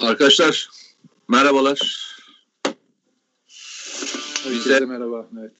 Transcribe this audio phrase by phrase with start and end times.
[0.00, 0.70] Arkadaşlar
[1.28, 2.08] merhabalar.
[4.50, 5.28] Bize merhaba.
[5.40, 5.52] Evet.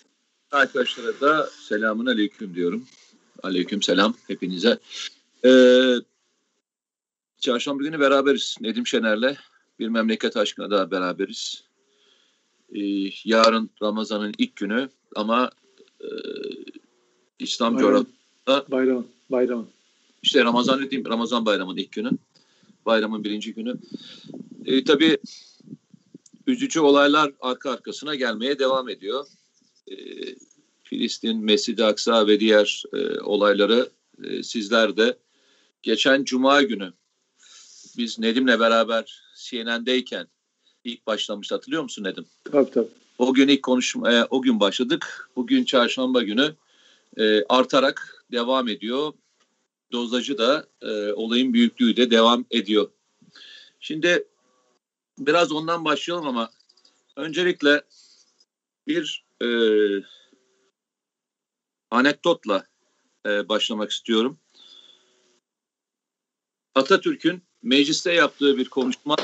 [0.51, 2.87] Arkadaşlara da selamun aleyküm diyorum.
[3.43, 4.79] Aleyküm selam hepinize.
[5.45, 5.95] Ee,
[7.41, 9.37] çarşamba günü beraberiz Nedim Şener'le.
[9.79, 11.65] Bir memleket aşkına da beraberiz.
[12.75, 12.81] Ee,
[13.25, 15.51] yarın Ramazan'ın ilk günü ama
[16.01, 16.09] e,
[17.39, 19.67] İslam coğrafyasında bayram, bayram.
[20.23, 22.11] İşte Ramazan dediğim Ramazan bayramının ilk günü.
[22.87, 23.75] Bayramın birinci günü.
[24.65, 25.19] E, tabii
[26.47, 29.27] üzücü olaylar arka arkasına gelmeye devam ediyor.
[29.91, 29.97] E,
[30.83, 33.89] Filistin, Mescid-i Aksa ve diğer e, olayları
[34.25, 35.19] e, sizler de
[35.83, 36.93] geçen Cuma günü
[37.99, 40.27] biz Nedim'le beraber CNN'deyken
[40.85, 42.27] ilk başlamıştı hatırlıyor musun Nedim?
[42.45, 42.89] Tabii tabii.
[43.19, 45.31] O gün ilk konuşmaya o gün başladık.
[45.37, 46.55] Bugün çarşamba günü
[47.17, 49.13] e, artarak devam ediyor.
[49.93, 52.91] Dozajı da e, olayın büyüklüğü de devam ediyor.
[53.81, 54.25] Şimdi
[55.19, 56.51] biraz ondan başlayalım ama
[57.17, 57.83] öncelikle
[58.87, 59.49] bir e,
[61.91, 62.67] anekdotla
[63.27, 64.39] e, başlamak istiyorum.
[66.75, 69.17] Atatürk'ün mecliste yaptığı bir konuşma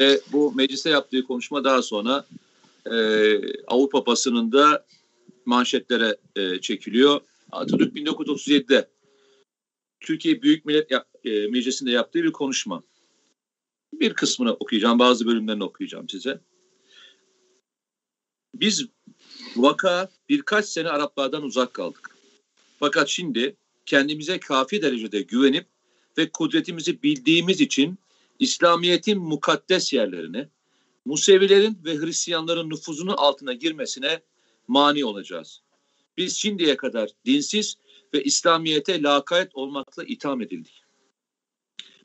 [0.00, 2.26] ve bu mecliste yaptığı konuşma daha sonra
[2.86, 2.94] e,
[3.66, 4.84] Avrupa basınında
[5.46, 7.20] manşetlere e, çekiliyor.
[7.52, 8.88] Atatürk 1937'de
[10.02, 12.82] Türkiye Büyük Millet e, Meclisi'nde yaptığı bir konuşma.
[13.92, 16.40] Bir kısmını okuyacağım, bazı bölümlerini okuyacağım size.
[18.54, 18.86] Biz
[19.56, 22.16] vaka birkaç sene Araplardan uzak kaldık.
[22.78, 25.66] Fakat şimdi kendimize kafi derecede güvenip
[26.18, 27.98] ve kudretimizi bildiğimiz için
[28.38, 30.48] İslamiyet'in mukaddes yerlerine,
[31.04, 34.20] Musevilerin ve Hristiyanların nüfuzunun altına girmesine
[34.68, 35.62] mani olacağız.
[36.16, 37.76] Biz şimdiye kadar dinsiz
[38.14, 40.82] ve İslamiyet'e lakayet olmakla itham edildik.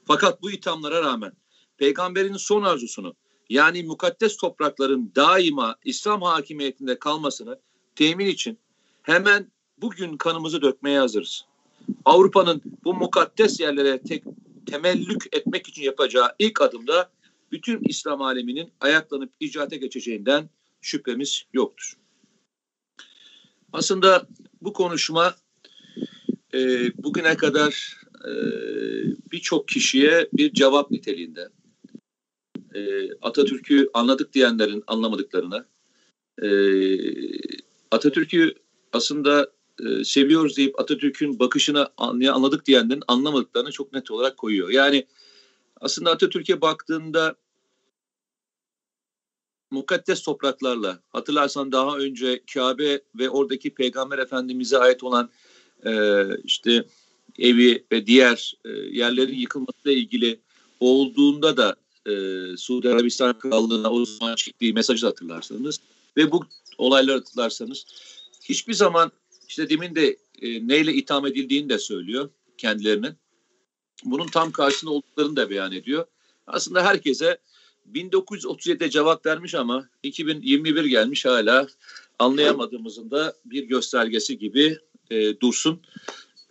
[0.05, 1.31] Fakat bu ithamlara rağmen
[1.77, 3.15] peygamberin son arzusunu
[3.49, 7.59] yani mukaddes toprakların daima İslam hakimiyetinde kalmasını
[7.95, 8.59] temin için
[9.01, 11.45] hemen bugün kanımızı dökmeye hazırız.
[12.05, 14.23] Avrupa'nın bu mukaddes yerlere tek,
[14.65, 17.11] temellük etmek için yapacağı ilk adımda
[17.51, 20.49] bütün İslam aleminin ayaklanıp icraate geçeceğinden
[20.81, 21.97] şüphemiz yoktur.
[23.73, 24.27] Aslında
[24.61, 25.35] bu konuşma
[26.57, 28.31] e, bugüne kadar e,
[29.31, 31.49] birçok kişiye bir cevap niteliğinde.
[32.75, 35.65] E, Atatürk'ü anladık diyenlerin anlamadıklarına,
[36.41, 36.49] e,
[37.91, 38.53] Atatürk'ü
[38.93, 39.51] aslında
[39.85, 44.69] e, seviyoruz deyip Atatürk'ün bakışını anladık diyenlerin anlamadıklarını çok net olarak koyuyor.
[44.69, 45.07] Yani
[45.81, 47.35] aslında Atatürk'e baktığında
[49.71, 55.29] mukaddes topraklarla hatırlarsan daha önce Kabe ve oradaki Peygamber Efendimiz'e ait olan
[55.87, 56.85] e, işte
[57.39, 60.39] evi ve diğer e, yerlerin yıkılmasıyla ilgili
[60.79, 61.75] olduğunda da
[62.05, 62.13] e,
[62.57, 65.79] Suudi Arabistan Krallığı'na o zaman çektiği mesajı hatırlarsanız
[66.17, 66.45] ve bu
[66.77, 67.85] olayları hatırlarsanız
[68.43, 69.11] hiçbir zaman
[69.47, 73.13] işte demin de e, neyle itham edildiğini de söylüyor kendilerinin.
[74.03, 76.05] Bunun tam karşısında olduklarını da beyan ediyor.
[76.47, 77.37] Aslında herkese
[77.93, 81.67] 1937'de cevap vermiş ama 2021 gelmiş hala
[82.19, 84.77] anlayamadığımızın da bir göstergesi gibi
[85.11, 85.79] e, dursun.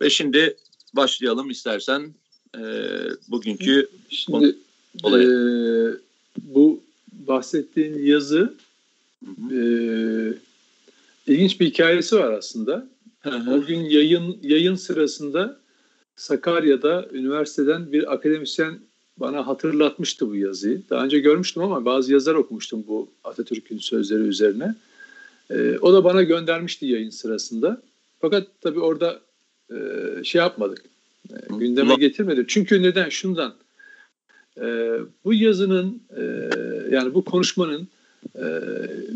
[0.01, 0.57] Ve şimdi
[0.93, 2.13] başlayalım istersen
[2.55, 2.61] e,
[3.27, 4.55] bugünkü şimdi,
[5.05, 5.97] E,
[6.37, 6.79] bu
[7.11, 8.53] bahsettiğin yazı
[9.51, 9.59] e,
[11.27, 12.87] ilginç bir hikayesi var aslında.
[13.21, 13.51] Hı.
[13.51, 15.59] O gün yayın yayın sırasında
[16.15, 18.79] Sakarya'da üniversiteden bir akademisyen
[19.17, 20.81] bana hatırlatmıştı bu yazıyı.
[20.89, 24.75] Daha önce görmüştüm ama bazı yazar okumuştum bu Atatürk'ün sözleri üzerine.
[25.49, 27.81] E, o da bana göndermişti yayın sırasında.
[28.21, 29.21] Fakat tabii orada
[29.71, 29.77] e,
[30.23, 30.83] şey yapmadık.
[31.29, 32.49] E, gündeme getirmedik.
[32.49, 33.09] Çünkü neden?
[33.09, 33.55] Şundan.
[34.57, 36.49] E, bu yazının e,
[36.91, 37.87] yani bu konuşmanın
[38.35, 38.45] e,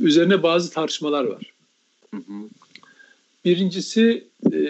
[0.01, 1.53] üzerine bazı tartışmalar var.
[3.45, 4.61] Birincisi e,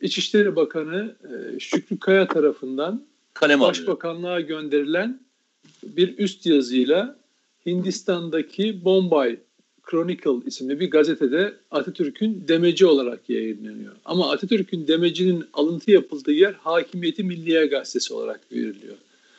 [0.00, 5.20] İçişleri Bakanı e, Şükrü Kaya tarafından Kalem Başbakanlığa gönderilen
[5.82, 7.16] bir üst yazıyla
[7.66, 9.36] Hindistan'daki Bombay
[9.90, 13.92] Chronicle isimli bir gazetede Atatürk'ün demeci olarak yayınlanıyor.
[14.04, 18.96] Ama Atatürk'ün demecinin alıntı yapıldığı yer Hakimiyeti Milliye Gazetesi olarak veriliyor.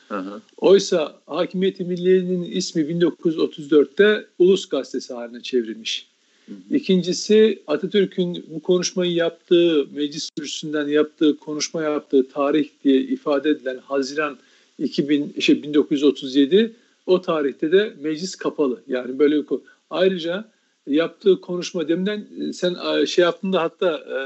[0.08, 0.40] Hı.
[0.56, 6.06] Oysa Hakimiyeti Milliye'nin ismi 1934'te Ulus Gazetesi haline çevrilmiş.
[6.46, 6.76] Hı hı.
[6.76, 14.38] İkincisi Atatürk'ün bu konuşmayı yaptığı, meclis kürsüsünden yaptığı, konuşma yaptığı tarih diye ifade edilen Haziran
[14.78, 16.72] 2000, şey 1937
[17.06, 18.82] o tarihte de meclis kapalı.
[18.88, 19.46] Yani böyle bir
[19.90, 20.44] Ayrıca
[20.86, 24.18] yaptığı konuşma deminden e, sen e, şey yaptığında hatta e,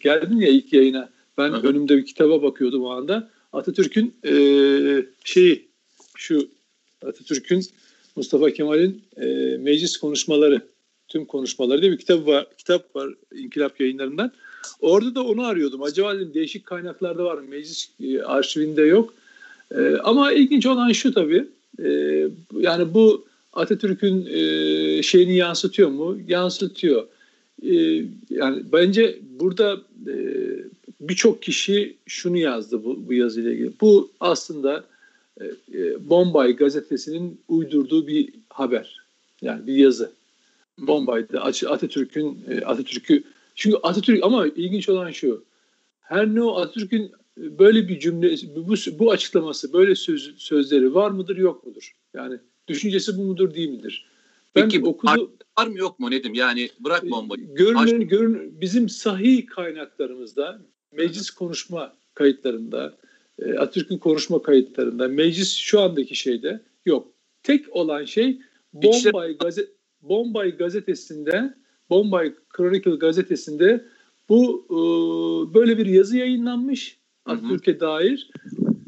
[0.00, 1.08] geldin ya ilk yayına.
[1.38, 1.62] Ben Aha.
[1.62, 3.30] önümde bir kitaba bakıyordum o anda.
[3.52, 4.34] Atatürk'ün e,
[5.24, 5.68] şeyi
[6.16, 6.48] şu
[7.06, 7.64] Atatürk'ün
[8.16, 10.60] Mustafa Kemal'in e, meclis konuşmaları,
[11.08, 12.46] tüm konuşmaları diye bir kitap var.
[12.58, 14.32] Kitap var İnkılap yayınlarından.
[14.80, 15.82] Orada da onu arıyordum.
[15.82, 17.38] Acaba dedim değişik kaynaklarda var.
[17.38, 19.14] Meclis e, arşivinde yok.
[19.74, 21.44] E, ama ilginç olan şu tabii.
[21.84, 21.88] E,
[22.60, 26.18] yani bu Atatürk'ün e, şeyini yansıtıyor mu?
[26.28, 27.06] Yansıtıyor.
[27.62, 27.74] E,
[28.30, 30.16] yani bence burada e,
[31.00, 33.72] birçok kişi şunu yazdı bu, bu yazıyla ilgili.
[33.80, 34.84] Bu aslında
[35.40, 35.44] e,
[35.74, 39.02] e Bombay gazetesinin uydurduğu bir haber.
[39.42, 40.12] Yani bir yazı.
[40.78, 43.22] Bombay'da Atatürk'ün e, Atatürk'ü
[43.54, 45.44] çünkü Atatürk ama ilginç olan şu.
[46.00, 51.36] Her ne o Atatürk'ün böyle bir cümle bu, bu açıklaması böyle söz, sözleri var mıdır
[51.36, 51.92] yok mudur?
[52.14, 52.38] Yani
[52.68, 54.06] düşüncesi bu mudur değil midir?
[54.54, 56.34] Ben Peki okudu, var mı yok mu Nedim?
[56.34, 57.54] Yani bırak bombayı.
[57.54, 60.62] Görünür, görün, bizim sahih kaynaklarımızda
[60.92, 62.94] meclis konuşma kayıtlarında
[63.38, 67.08] e, Atatürk'ün konuşma kayıtlarında meclis şu andaki şeyde yok.
[67.42, 68.40] Tek olan şey
[68.72, 69.68] Bombay, gazet,
[70.02, 71.54] Bombay gazetesinde
[71.90, 73.84] Bombay Chronicle gazetesinde
[74.28, 74.74] bu e,
[75.54, 78.30] böyle bir yazı yayınlanmış Atatürk'e dair.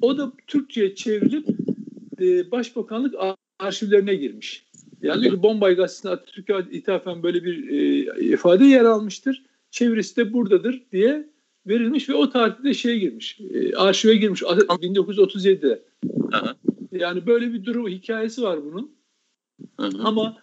[0.03, 1.49] O da Türkçe'ye çevrilip
[2.21, 3.15] e, Başbakanlık
[3.65, 4.67] arşivlerine girmiş.
[5.03, 9.45] Yani ki Bombay gazetesinde Atatürk'e ithafen böyle bir e, ifade yer almıştır.
[9.71, 11.29] Çevirisi de buradadır diye
[11.67, 13.41] verilmiş ve o tarihte şeye girmiş.
[13.41, 15.83] E, arşive girmiş 1937'de.
[16.33, 16.57] Aha.
[16.93, 18.91] Yani böyle bir durum hikayesi var bunun.
[19.79, 19.91] Aha.
[20.03, 20.37] Ama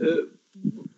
[0.00, 0.06] e,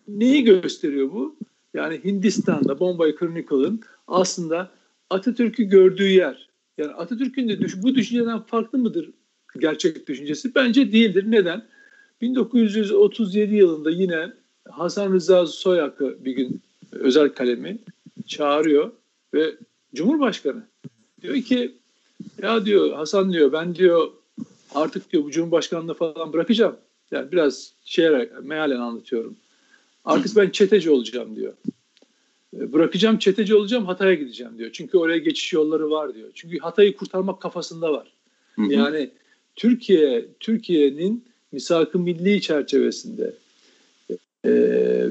[0.09, 1.37] neyi gösteriyor bu?
[1.75, 4.71] Yani Hindistan'da Bombay Chronicle'ın aslında
[5.11, 6.49] Atatürk'ü gördüğü yer.
[6.79, 9.11] Yani Atatürk'ün de düş bu düşünceden farklı mıdır
[9.59, 10.55] gerçek düşüncesi?
[10.55, 11.25] Bence değildir.
[11.29, 11.65] Neden?
[12.21, 14.33] 1937 yılında yine
[14.71, 16.61] Hasan Rıza Soyak'ı bir gün
[16.93, 17.79] özel kalemi
[18.27, 18.91] çağırıyor
[19.35, 19.55] ve
[19.95, 20.63] Cumhurbaşkanı
[21.23, 21.75] diyor ki
[22.43, 24.11] ya diyor Hasan diyor ben diyor
[24.75, 26.77] artık diyor bu Cumhurbaşkanlığı falan bırakacağım.
[27.11, 29.37] Yani biraz şey mealen anlatıyorum.
[30.05, 31.53] Artık ben çeteci olacağım diyor.
[32.57, 34.71] E, bırakacağım çeteci olacağım Hatay'a gideceğim diyor.
[34.73, 36.29] Çünkü oraya geçiş yolları var diyor.
[36.35, 38.13] Çünkü Hatay'ı kurtarmak kafasında var.
[38.59, 39.11] Yani
[39.57, 43.35] Türkiye Türkiye'nin misak-ı milli çerçevesinde
[44.45, 44.51] e,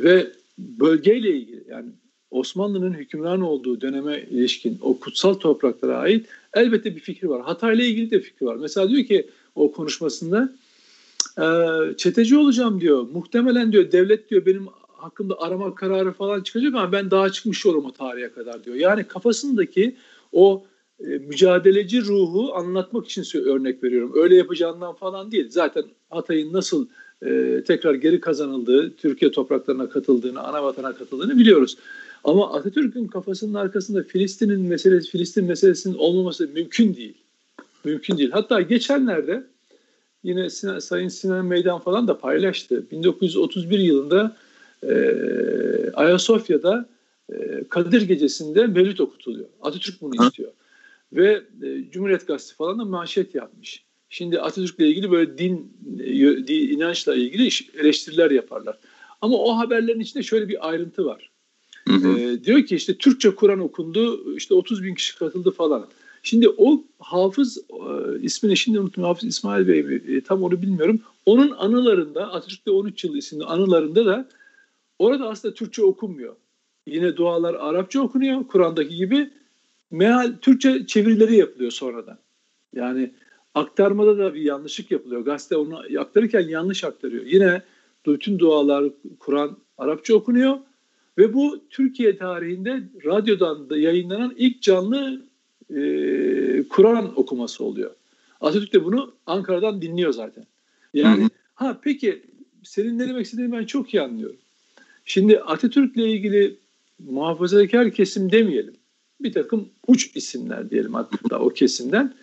[0.03, 0.27] ve
[0.57, 1.89] bölgeyle ilgili yani
[2.31, 7.41] Osmanlı'nın hükümran olduğu döneme ilişkin o kutsal topraklara ait elbette bir fikri var.
[7.41, 8.55] Hatay'la ilgili de fikri var.
[8.55, 10.53] Mesela diyor ki o konuşmasında
[11.37, 11.45] e,
[11.97, 13.07] çeteci olacağım diyor.
[13.13, 17.85] Muhtemelen diyor devlet diyor benim hakkımda arama kararı falan çıkacak ama ben daha çıkmış olurum
[17.85, 18.75] o tarihe kadar diyor.
[18.75, 19.95] Yani kafasındaki
[20.31, 20.63] o
[21.03, 24.11] e, mücadeleci ruhu anlatmak için örnek veriyorum.
[24.15, 25.49] Öyle yapacağından falan değil.
[25.49, 26.87] Zaten Hatay'ın nasıl
[27.25, 31.77] e, tekrar geri kazanıldığı, Türkiye topraklarına katıldığını, ana vatana katıldığını biliyoruz.
[32.23, 37.17] Ama Atatürk'ün kafasının arkasında Filistin'in meselesi, Filistin meselesinin olmaması mümkün değil.
[37.83, 38.31] Mümkün değil.
[38.31, 39.43] Hatta geçenlerde
[40.23, 42.83] yine Sinan, Sayın Sinan Meydan falan da paylaştı.
[42.91, 44.37] 1931 yılında
[44.83, 44.93] e,
[45.93, 46.89] Ayasofya'da
[47.33, 49.45] e, Kadir Gecesi'nde mevlüt okutuluyor.
[49.61, 50.51] Atatürk bunu istiyor.
[51.13, 53.83] Ve e, Cumhuriyet Gazetesi falan da manşet yapmış.
[54.09, 57.49] Şimdi Atatürk'le ilgili böyle din, e, din inançla ilgili
[57.79, 58.77] eleştiriler yaparlar.
[59.21, 61.31] Ama o haberlerin içinde şöyle bir ayrıntı var.
[61.87, 62.19] Hı hı.
[62.19, 65.87] E, diyor ki işte Türkçe Kur'an okundu, işte 30 bin kişi katıldı falan.
[66.23, 69.79] Şimdi o hafız e, ismini şimdi unuttum Hafız İsmail Bey
[70.17, 70.99] e, tam onu bilmiyorum.
[71.25, 74.29] Onun anılarında Atatürk'te 13 yıl isimli anılarında da
[74.99, 76.35] orada aslında Türkçe okunmuyor.
[76.87, 79.29] Yine dualar Arapça okunuyor Kur'an'daki gibi.
[79.91, 82.17] Meal Türkçe çevirileri yapılıyor sonradan.
[82.75, 83.11] Yani
[83.55, 85.21] aktarmada da bir yanlışlık yapılıyor.
[85.21, 87.25] Gazete onu aktarırken yanlış aktarıyor.
[87.25, 87.61] Yine
[88.05, 88.85] bütün dualar
[89.19, 90.57] Kur'an Arapça okunuyor
[91.17, 95.21] ve bu Türkiye tarihinde radyodan da yayınlanan ilk canlı
[95.75, 95.83] e,
[96.69, 97.91] Kur'an okuması oluyor.
[98.41, 100.45] Atatürk de bunu Ankara'dan dinliyor zaten.
[100.93, 101.29] Yani hı hı.
[101.55, 102.21] ha peki
[102.63, 104.37] senin ne demek istediğini ben çok iyi anlıyorum.
[105.05, 106.55] Şimdi Atatürk'le ilgili
[106.99, 108.73] muhafazakar kesim demeyelim.
[109.23, 112.13] Bir takım uç isimler diyelim hatta o kesimden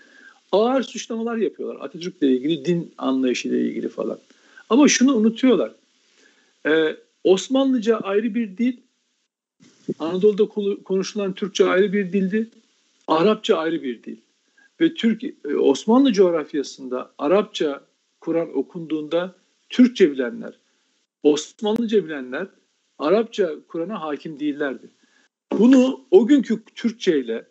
[0.52, 1.84] ağır suçlamalar yapıyorlar.
[1.84, 4.18] Atatürk'le ilgili din anlayışıyla ilgili falan.
[4.70, 5.72] Ama şunu unutuyorlar.
[6.66, 8.76] Ee, Osmanlıca ayrı bir dil,
[9.98, 10.48] Anadolu'da
[10.84, 12.48] konuşulan Türkçe ayrı bir dildi,
[13.06, 14.16] Arapça ayrı bir dil.
[14.80, 17.80] Ve Türk e, Osmanlı coğrafyasında Arapça
[18.20, 19.34] Kur'an okunduğunda
[19.68, 20.52] Türkçe bilenler,
[21.22, 22.46] Osmanlıca bilenler
[22.98, 24.88] Arapça Kur'an'a hakim değillerdi.
[25.52, 27.46] Bunu o günkü Türkçe ile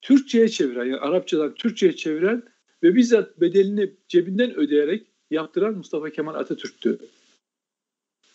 [0.00, 2.42] Türkçe'ye çeviren, yani Arapçadan Türkçe'ye çeviren
[2.82, 6.98] ve bizzat bedelini cebinden ödeyerek yaptıran Mustafa Kemal Atatürk'tü.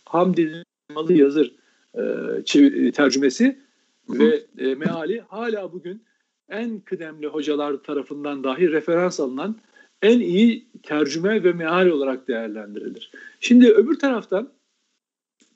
[0.06, 1.56] Hamdi Malı yazır
[1.96, 2.02] e,
[2.46, 3.60] çevir, tercümesi
[4.08, 4.20] hı hı.
[4.20, 6.04] ve e, meali hala bugün
[6.50, 9.60] en kıdemli hocalar tarafından dahi referans alınan
[10.02, 13.12] en iyi tercüme ve meal olarak değerlendirilir.
[13.40, 14.54] Şimdi öbür taraftan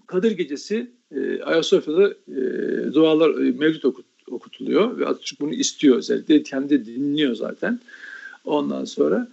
[0.07, 6.43] Kadir Gecesi e, Ayasofya'da e, dualar e, mevcut okut, okutuluyor ve Atatürk bunu istiyor özellikle.
[6.43, 7.79] Kendi dinliyor zaten.
[8.45, 9.27] Ondan sonra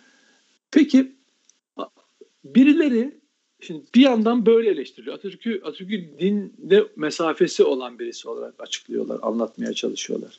[0.70, 1.12] peki
[2.44, 3.14] birileri
[3.60, 5.16] şimdi bir yandan böyle eleştiriliyor.
[5.16, 10.38] Atatürk'ü Atatürk'ü dinde mesafesi olan birisi olarak açıklıyorlar, anlatmaya çalışıyorlar.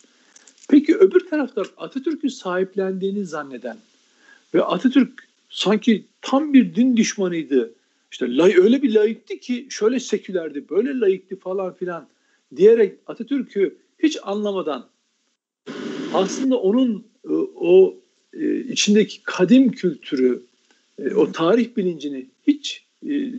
[0.70, 3.78] Peki öbür taraftan Atatürk'ü sahiplendiğini zanneden
[4.54, 7.74] ve Atatürk sanki tam bir din düşmanıydı.
[8.14, 12.08] İşte lay, öyle bir layıktı ki şöyle sekülerdi, böyle layıktı falan filan
[12.56, 14.90] diyerek Atatürk'ü hiç anlamadan
[16.14, 17.96] aslında onun e, o
[18.34, 20.44] e, içindeki kadim kültürü,
[21.00, 22.86] e, o tarih bilincini hiç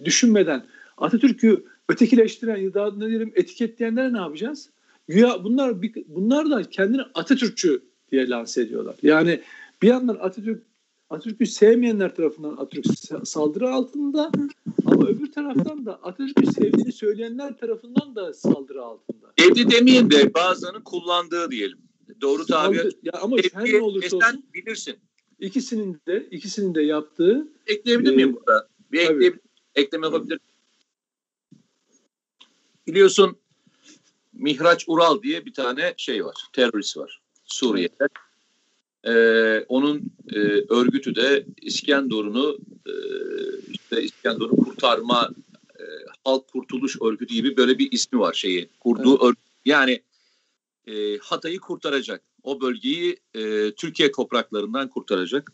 [0.04, 0.64] düşünmeden
[0.96, 4.70] Atatürk'ü ötekileştiren ya da ne diyelim etiketleyenler ne yapacağız?
[5.08, 5.74] Güya bunlar
[6.08, 8.94] bunlar da kendini Atatürkçü diye lanse ediyorlar.
[9.02, 9.40] Yani
[9.82, 10.62] bir yandan Atatürk
[11.10, 12.86] Atatürk'ü sevmeyenler tarafından Atatürk
[13.28, 14.30] saldırı altında
[14.86, 19.32] ama öbür taraftan da Atatürk'ü sevdiğini söyleyenler tarafından da saldırı altında.
[19.38, 21.78] Evli demeyeyim de bazılarının kullandığı diyelim.
[22.20, 22.96] Doğru tabir.
[23.02, 24.96] Ya ama her ne olursa olsun bilirsin.
[25.38, 28.68] İkisinin de ikisinin de yaptığı ekleyebilir e, miyim burada?
[28.92, 29.42] Bir ekleyip,
[29.74, 30.40] ekleme yapabilir.
[32.86, 33.36] Biliyorsun
[34.32, 36.34] Mihraç Ural diye bir tane şey var.
[36.52, 37.22] Terörist var.
[37.44, 38.08] Suriye'de.
[39.06, 42.92] Ee, onun e, örgütü de İskenderun'u e,
[43.70, 45.30] işte İskenderun'u kurtarma
[45.78, 45.82] e,
[46.24, 49.22] halk kurtuluş örgütü gibi böyle bir ismi var şeyi kurduğu evet.
[49.22, 49.44] örgüt.
[49.64, 50.02] Yani
[50.86, 52.22] e, Hatay'ı kurtaracak.
[52.42, 55.52] O bölgeyi e, Türkiye topraklarından kurtaracak.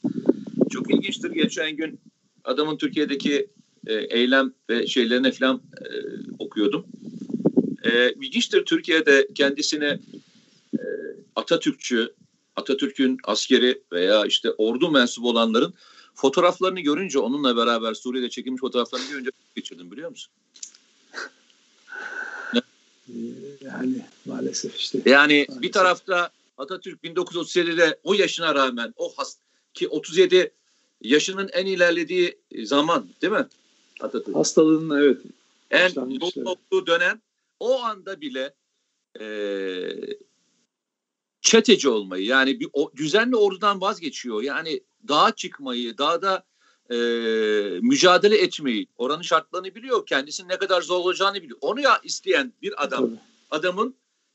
[0.70, 1.30] Çok ilginçtir.
[1.30, 2.00] Geçen gün
[2.44, 3.46] adamın Türkiye'deki
[3.86, 5.86] e, eylem ve şeylerine falan e,
[6.38, 6.86] okuyordum.
[7.84, 9.98] E, ilginçtir Türkiye'de kendisine
[10.74, 10.80] e,
[11.36, 12.14] Atatürkçü,
[12.60, 15.74] Atatürk'ün askeri veya işte ordu mensubu olanların
[16.14, 20.32] fotoğraflarını görünce onunla beraber Suriye'de çekilmiş fotoğraflarını görünce geçirdim biliyor musun?
[23.60, 25.02] Yani maalesef işte.
[25.06, 25.62] Yani maalesef.
[25.62, 29.36] bir tarafta Atatürk 1937'de o yaşına rağmen o has
[29.74, 30.52] ki 37
[31.02, 33.46] yaşının en ilerlediği zaman değil mi?
[34.00, 34.36] Atatürk.
[34.36, 35.18] Hastalığının evet.
[35.70, 35.96] En
[36.44, 37.20] olduğu dönem
[37.60, 38.54] o anda bile
[39.20, 39.24] e,
[41.50, 44.42] çeteci olmayı yani bir o, düzenli ordudan vazgeçiyor.
[44.42, 46.44] Yani dağa çıkmayı, dağda
[46.90, 46.96] e,
[47.80, 50.06] mücadele etmeyi, oranın şartlarını biliyor.
[50.06, 51.58] Kendisinin ne kadar zor olacağını biliyor.
[51.60, 53.20] Onu ya isteyen bir adam, Tabii.
[53.50, 53.94] adamın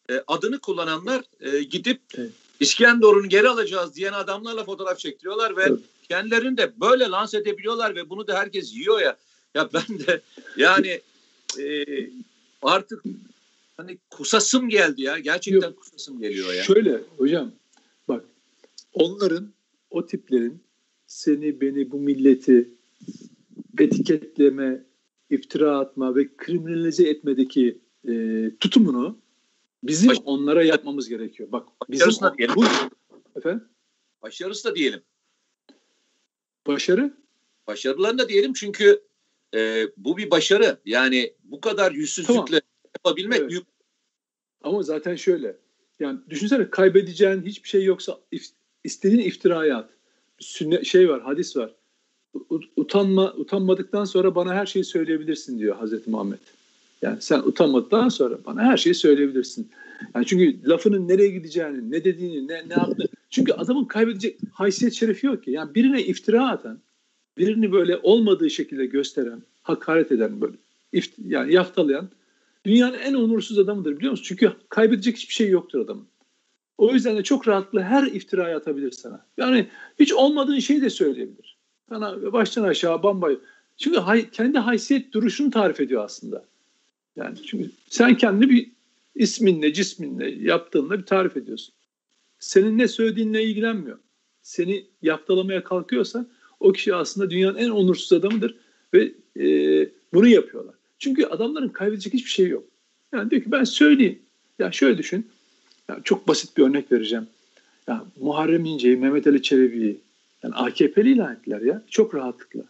[0.10, 2.31] e, adını kullananlar e, gidip evet.
[2.60, 5.79] İskenderun'u geri alacağız diyen adamlarla fotoğraf çektiriyorlar ve evet.
[6.10, 9.17] kendilerini de böyle lanse edebiliyorlar ve bunu da herkes yiyor ya.
[9.55, 10.22] Ya ben de
[10.57, 11.01] yani
[11.60, 11.86] e,
[12.62, 13.03] artık
[13.77, 15.20] hani kusasım geldi ya.
[15.20, 16.63] Gerçekten Yok, kusasım geliyor ya.
[16.63, 17.51] Şöyle hocam
[18.08, 18.25] bak
[18.94, 19.53] onların
[19.89, 20.63] o tiplerin
[21.08, 22.70] seni beni bu milleti
[23.79, 24.84] etiketleme,
[25.29, 28.12] iftira atma ve kriminalize etmedeki e,
[28.60, 29.17] tutumunu
[29.84, 30.17] bizim Baş...
[30.25, 31.51] onlara yapmamız gerekiyor.
[31.51, 32.55] Bak bizim da diyelim.
[32.55, 32.63] Bu,
[33.36, 33.63] efendim?
[34.22, 35.01] Başarısı da diyelim.
[36.67, 37.17] Başarı?
[37.67, 39.01] Başarılarını da diyelim çünkü
[39.55, 40.77] e, bu bir başarı.
[40.86, 42.62] Yani bu kadar yüzsüzlükle tamam.
[43.06, 43.50] Yapabilmek evet.
[43.50, 43.64] büyük.
[44.64, 45.56] Ama zaten şöyle.
[46.00, 48.46] Yani düşünsene kaybedeceğin hiçbir şey yoksa if,
[48.84, 49.90] istediğin iftiraya at.
[50.40, 51.72] Sünnet, şey var, hadis var.
[52.76, 56.40] Utanma, utanmadıktan sonra bana her şeyi söyleyebilirsin diyor Hazreti Muhammed.
[57.02, 59.72] Yani sen utanmadıktan sonra bana her şeyi söyleyebilirsin.
[60.16, 63.08] Yani çünkü lafının nereye gideceğini, ne dediğini, ne, ne yaptığını.
[63.30, 65.52] Çünkü adamın kaybedecek haysiyet şerefi yok ki.
[65.52, 66.80] Yani birine iftira atan,
[67.38, 70.56] birini böyle olmadığı şekilde gösteren, hakaret eden böyle
[70.94, 72.10] ift, yani yaftalayan
[72.65, 74.25] dünyanın en onursuz adamıdır biliyor musun?
[74.27, 76.07] Çünkü kaybedecek hiçbir şey yoktur adamın.
[76.77, 79.25] O yüzden de çok rahatlıkla her iftirayı atabilir sana.
[79.38, 79.67] Yani
[80.00, 81.57] hiç olmadığın şeyi de söyleyebilir.
[81.89, 83.39] Sana baştan aşağı bambayı.
[83.77, 86.45] Çünkü hay, kendi haysiyet duruşunu tarif ediyor aslında.
[87.15, 88.72] Yani çünkü sen kendi bir
[89.15, 91.74] isminle, cisminle yaptığınla bir tarif ediyorsun.
[92.39, 94.00] Senin ne söylediğinle ilgilenmiyor.
[94.41, 96.25] Seni yaptalamaya kalkıyorsa
[96.60, 98.55] o kişi aslında dünyanın en onursuz adamıdır
[98.93, 99.45] ve e,
[100.13, 100.75] bunu yapıyorlar.
[101.06, 102.64] Çünkü adamların kaybedecek hiçbir şey yok.
[103.14, 104.20] Yani diyor ki ben söyleyeyim.
[104.60, 105.28] Ya şöyle düşün.
[105.90, 107.28] Ya çok basit bir örnek vereceğim.
[107.88, 110.02] Ya Muharrem İnce'yi, Mehmet Ali Çelebi'yi
[110.44, 111.84] yani AKP'li ilan ettiler ya.
[111.90, 112.62] Çok rahatlıkla.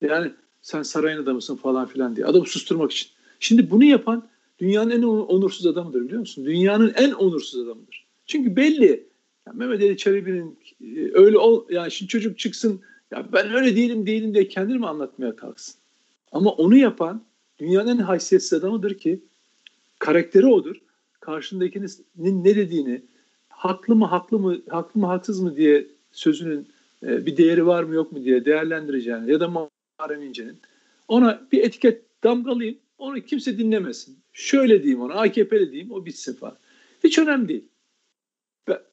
[0.00, 0.30] Yani
[0.62, 2.26] sen sarayın adamısın falan filan diye.
[2.26, 3.08] Adamı susturmak için.
[3.40, 6.46] Şimdi bunu yapan dünyanın en onursuz adamıdır biliyor musun?
[6.46, 8.06] Dünyanın en onursuz adamıdır.
[8.26, 9.06] Çünkü belli.
[9.46, 14.06] Yani Mehmet Ali Çelebi'nin e, öyle ol yani şimdi çocuk çıksın ya ben öyle değilim
[14.06, 15.74] değilim diye kendini mi anlatmaya kalksın?
[16.32, 17.29] Ama onu yapan
[17.60, 19.20] dünyanın en haysiyetsiz adamıdır ki
[19.98, 20.76] karakteri odur.
[21.20, 23.02] Karşındakinin ne dediğini
[23.48, 26.68] haklı mı haklı mı haklı mı haksız mı diye sözünün
[27.02, 30.56] e, bir değeri var mı yok mu diye değerlendireceğin ya da Muharrem İnce'nin
[31.08, 34.18] ona bir etiket damgalayayım onu kimse dinlemesin.
[34.32, 36.56] Şöyle diyeyim ona AKP'li diyeyim o bitsin falan.
[37.04, 37.64] Hiç önemli değil.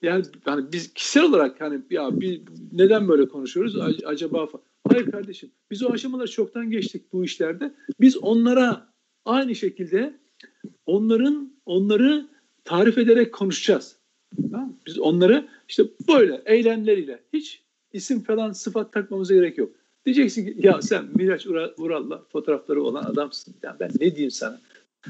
[0.02, 2.42] Yani hani biz kişisel olarak hani ya bir
[2.72, 4.48] neden böyle konuşuyoruz acaba.
[4.90, 7.74] Hayır kardeşim biz o aşamaları çoktan geçtik bu işlerde.
[8.00, 8.94] Biz onlara
[9.26, 10.14] aynı şekilde
[10.86, 12.28] onların onları
[12.64, 13.98] tarif ederek konuşacağız.
[14.88, 17.62] Biz onları işte böyle eylemleriyle hiç
[17.94, 19.72] isim falan sıfat takmamıza gerek yok.
[20.06, 23.56] Diyeceksin ki ya sen Miraç Ural'la fotoğrafları olan adamsın.
[23.64, 24.62] Ya ben ne diyeyim sana?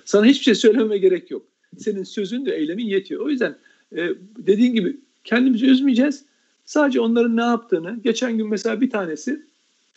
[0.06, 1.46] Sana hiçbir şey söylememe gerek yok.
[1.78, 3.26] Senin sözün de eylemin yetiyor.
[3.26, 3.58] O yüzden
[3.96, 6.25] e, dediğin gibi kendimizi üzmeyeceğiz.
[6.65, 9.41] Sadece onların ne yaptığını, geçen gün mesela bir tanesi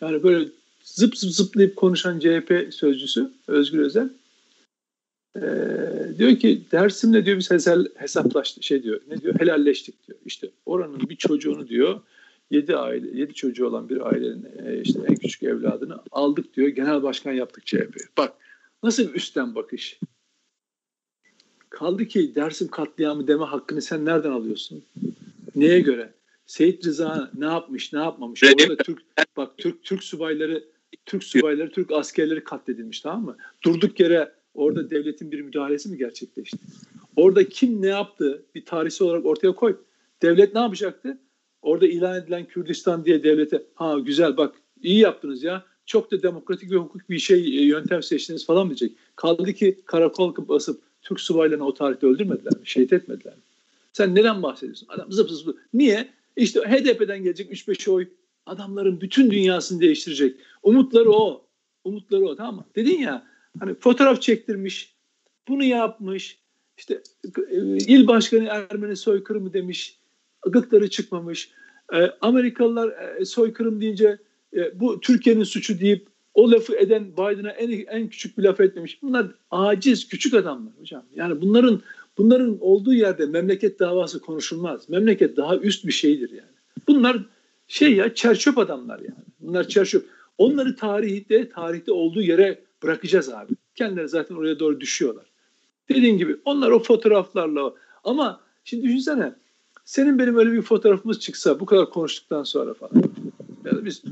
[0.01, 0.49] yani böyle
[0.83, 4.09] zıp zıp zıplayıp konuşan CHP sözcüsü Özgür Özel
[5.35, 5.41] e,
[6.17, 7.51] diyor ki Dersim'le diyor biz
[7.95, 10.19] hesaplaştık şey diyor ne diyor helalleştik diyor.
[10.25, 12.01] İşte oranın bir çocuğunu diyor
[12.51, 17.03] yedi aile yedi çocuğu olan bir ailenin e, işte en küçük evladını aldık diyor genel
[17.03, 17.97] başkan yaptık CHP.
[18.17, 18.33] Bak
[18.83, 19.99] nasıl bir üstten bakış.
[21.71, 24.83] Kaldı ki Dersim katliamı deme hakkını sen nereden alıyorsun?
[25.55, 26.13] Neye göre?
[26.45, 28.43] Seyit Rıza ne yapmış, ne yapmamış?
[28.43, 29.01] Orada Türk
[29.37, 30.63] bak Türk Türk subayları
[31.05, 33.37] Türk subayları, Türk askerleri katledilmiş tamam mı?
[33.63, 36.57] Durduk yere orada devletin bir müdahalesi mi gerçekleşti?
[37.15, 39.77] Orada kim ne yaptı bir tarihsel olarak ortaya koy.
[40.21, 41.17] Devlet ne yapacaktı?
[41.61, 46.71] Orada ilan edilen Kürdistan diye devlete ha güzel bak iyi yaptınız ya çok da demokratik
[46.71, 48.91] ve hukuk bir şey e, yöntem seçtiniz falan diyecek.
[49.15, 52.61] Kaldı ki karakol basıp Türk subaylarını o tarihte öldürmediler mi?
[52.63, 53.41] Şehit etmediler mi?
[53.93, 54.87] Sen neden bahsediyorsun?
[54.89, 55.59] Adam zıp zıp.
[55.73, 56.09] Niye?
[56.35, 58.07] İşte HDP'den gelecek 3-5 oy
[58.45, 60.35] adamların bütün dünyasını değiştirecek.
[60.63, 61.45] Umutları o.
[61.83, 62.65] Umutları o tamam mı?
[62.75, 63.27] Dedin ya
[63.59, 64.95] hani fotoğraf çektirmiş,
[65.47, 66.39] bunu yapmış,
[66.77, 67.01] işte
[67.51, 69.99] e, il başkanı Ermeni soykırımı demiş,
[70.41, 71.51] gıkları çıkmamış.
[71.93, 74.17] E, Amerikalılar e, soykırım deyince
[74.73, 79.01] bu Türkiye'nin suçu deyip o lafı eden Biden'a en, en küçük bir laf etmemiş.
[79.01, 81.03] Bunlar aciz, küçük adamlar hocam.
[81.15, 81.81] Yani bunların
[82.17, 84.89] bunların olduğu yerde memleket davası konuşulmaz.
[84.89, 86.51] Memleket daha üst bir şeydir yani.
[86.87, 87.17] Bunlar
[87.67, 89.25] şey ya çerçöp adamlar yani.
[89.39, 90.05] Bunlar çerçöp.
[90.37, 93.53] Onları tarihte tarihte olduğu yere bırakacağız abi.
[93.75, 95.25] Kendileri zaten oraya doğru düşüyorlar.
[95.89, 99.33] Dediğin gibi onlar o fotoğraflarla ama şimdi düşünsene
[99.85, 103.03] senin benim öyle bir fotoğrafımız çıksa bu kadar konuştuktan sonra falan.
[103.65, 104.03] Yani biz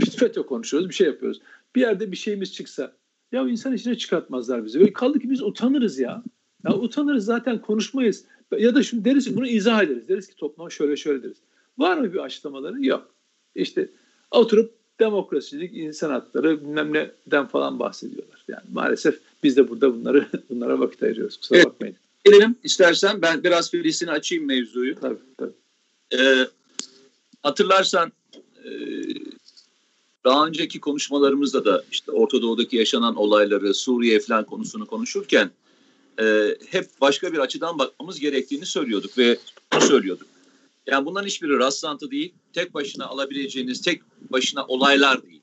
[0.00, 1.40] bir FETÖ konuşuyoruz, bir şey yapıyoruz.
[1.74, 2.92] Bir yerde bir şeyimiz çıksa
[3.32, 4.80] ya insan içine çıkartmazlar bizi.
[4.80, 6.22] Ve kaldı ki biz utanırız ya.
[6.64, 8.24] Ya utanırız zaten konuşmayız.
[8.58, 10.08] Ya da şimdi deriz ki bunu izah ederiz.
[10.08, 11.36] Deriz ki topluma şöyle şöyle deriz.
[11.78, 12.84] Var mı bir açıklamaları?
[12.86, 13.10] Yok.
[13.54, 13.88] İşte
[14.30, 16.92] oturup demokrasilik, insan hakları bilmem
[17.26, 18.44] neden falan bahsediyorlar.
[18.48, 21.36] Yani maalesef biz de burada bunları bunlara vakit ayırıyoruz.
[21.36, 21.66] Kusura evet.
[21.66, 21.96] bakmayın.
[22.24, 24.94] Gelelim istersen ben biraz Filistin'i açayım mevzuyu.
[25.00, 25.52] Tabii tabii.
[26.14, 26.46] Ee,
[27.42, 28.12] hatırlarsan
[28.64, 28.70] e,
[30.26, 35.50] daha önceki konuşmalarımızda da işte Orta Doğu'daki yaşanan olayları, Suriye falan konusunu konuşurken
[36.20, 39.38] e, hep başka bir açıdan bakmamız gerektiğini söylüyorduk ve
[39.80, 40.26] söylüyorduk.
[40.86, 45.42] Yani bunların hiçbiri rastlantı değil, tek başına alabileceğiniz tek başına olaylar değil.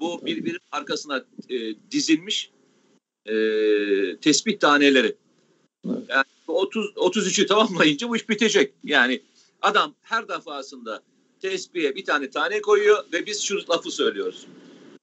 [0.00, 2.50] Bu birbirinin arkasına e, dizilmiş
[3.26, 3.34] e,
[4.16, 5.16] tespit taneleri.
[5.84, 8.72] Yani 30 33'ü tamamlayınca bu iş bitecek.
[8.84, 9.22] Yani
[9.62, 11.02] adam her defasında
[11.42, 14.46] tespihe bir tane tane koyuyor ve biz şu lafı söylüyoruz.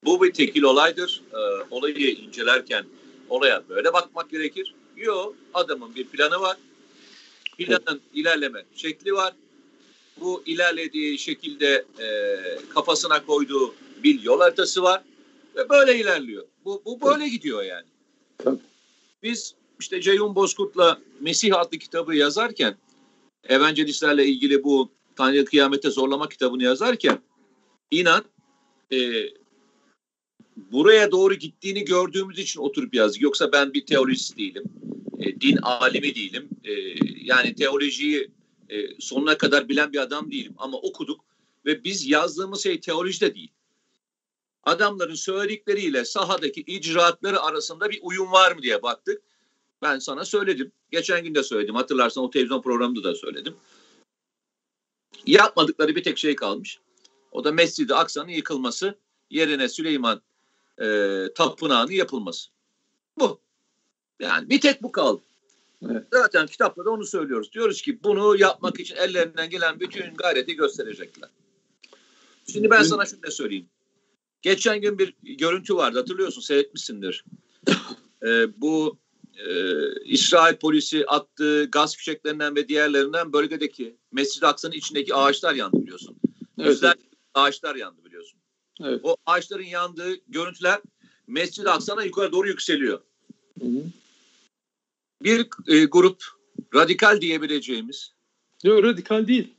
[0.05, 1.21] Bu bir tekil olaydır.
[1.33, 1.37] Ee,
[1.71, 2.85] olayı incelerken
[3.29, 4.75] olaya böyle bakmak gerekir.
[4.97, 6.57] Yok adamın bir planı var.
[7.57, 9.33] Planın ilerleme şekli var.
[10.19, 12.07] Bu ilerlediği şekilde e,
[12.73, 15.03] kafasına koyduğu bir yol haritası var.
[15.55, 16.43] Ve böyle ilerliyor.
[16.65, 17.85] Bu, bu böyle gidiyor yani.
[19.23, 22.75] Biz işte Ceyhun Bozkurt'la Mesih adlı kitabı yazarken
[23.49, 27.19] evangelistlerle ilgili bu Tanrı kıyamete zorlama kitabını yazarken
[27.91, 28.23] inan
[28.91, 28.97] e,
[30.55, 33.21] buraya doğru gittiğini gördüğümüz için oturup yazdık.
[33.21, 34.63] Yoksa ben bir teolojist değilim.
[35.19, 36.49] E, din alimi değilim.
[36.63, 36.71] E,
[37.21, 38.31] yani teolojiyi
[38.69, 40.53] e, sonuna kadar bilen bir adam değilim.
[40.57, 41.25] Ama okuduk
[41.65, 43.51] ve biz yazdığımız şey teoloji de değil.
[44.63, 49.21] Adamların söyledikleriyle sahadaki icraatları arasında bir uyum var mı diye baktık.
[49.81, 50.71] Ben sana söyledim.
[50.91, 51.75] Geçen gün de söyledim.
[51.75, 53.55] Hatırlarsan o televizyon programında da söyledim.
[55.27, 56.79] Yapmadıkları bir tek şey kalmış.
[57.31, 58.95] O da Mescid-i Aksa'nın yıkılması,
[59.29, 60.21] yerine Süleyman
[60.81, 62.49] e, tapınağının yapılması.
[63.19, 63.39] Bu.
[64.19, 65.21] Yani bir tek bu kaldı.
[65.91, 66.07] Evet.
[66.13, 67.53] Zaten kitapta da onu söylüyoruz.
[67.53, 71.29] Diyoruz ki bunu yapmak için ellerinden gelen bütün gayreti gösterecekler.
[72.51, 73.69] Şimdi ben sana şunu da söyleyeyim.
[74.41, 77.25] Geçen gün bir görüntü vardı hatırlıyorsun seyretmişsindir.
[78.23, 78.97] ee, bu
[79.35, 79.49] e,
[80.05, 86.17] İsrail polisi attığı gaz fişeklerinden ve diğerlerinden bölgedeki Mescid-i Aksa'nın içindeki ağaçlar yandı biliyorsun.
[86.59, 86.83] Evet,
[87.33, 88.39] ağaçlar yandı biliyorsun.
[88.83, 88.99] Evet.
[89.03, 90.81] O ağaçların yandığı görüntüler
[91.27, 93.01] Mescid-i Aksa'na yukarı doğru yükseliyor.
[93.59, 93.83] Hı hı.
[95.23, 96.23] Bir e, grup
[96.75, 98.13] radikal diyebileceğimiz.
[98.63, 99.53] Yok radikal değil.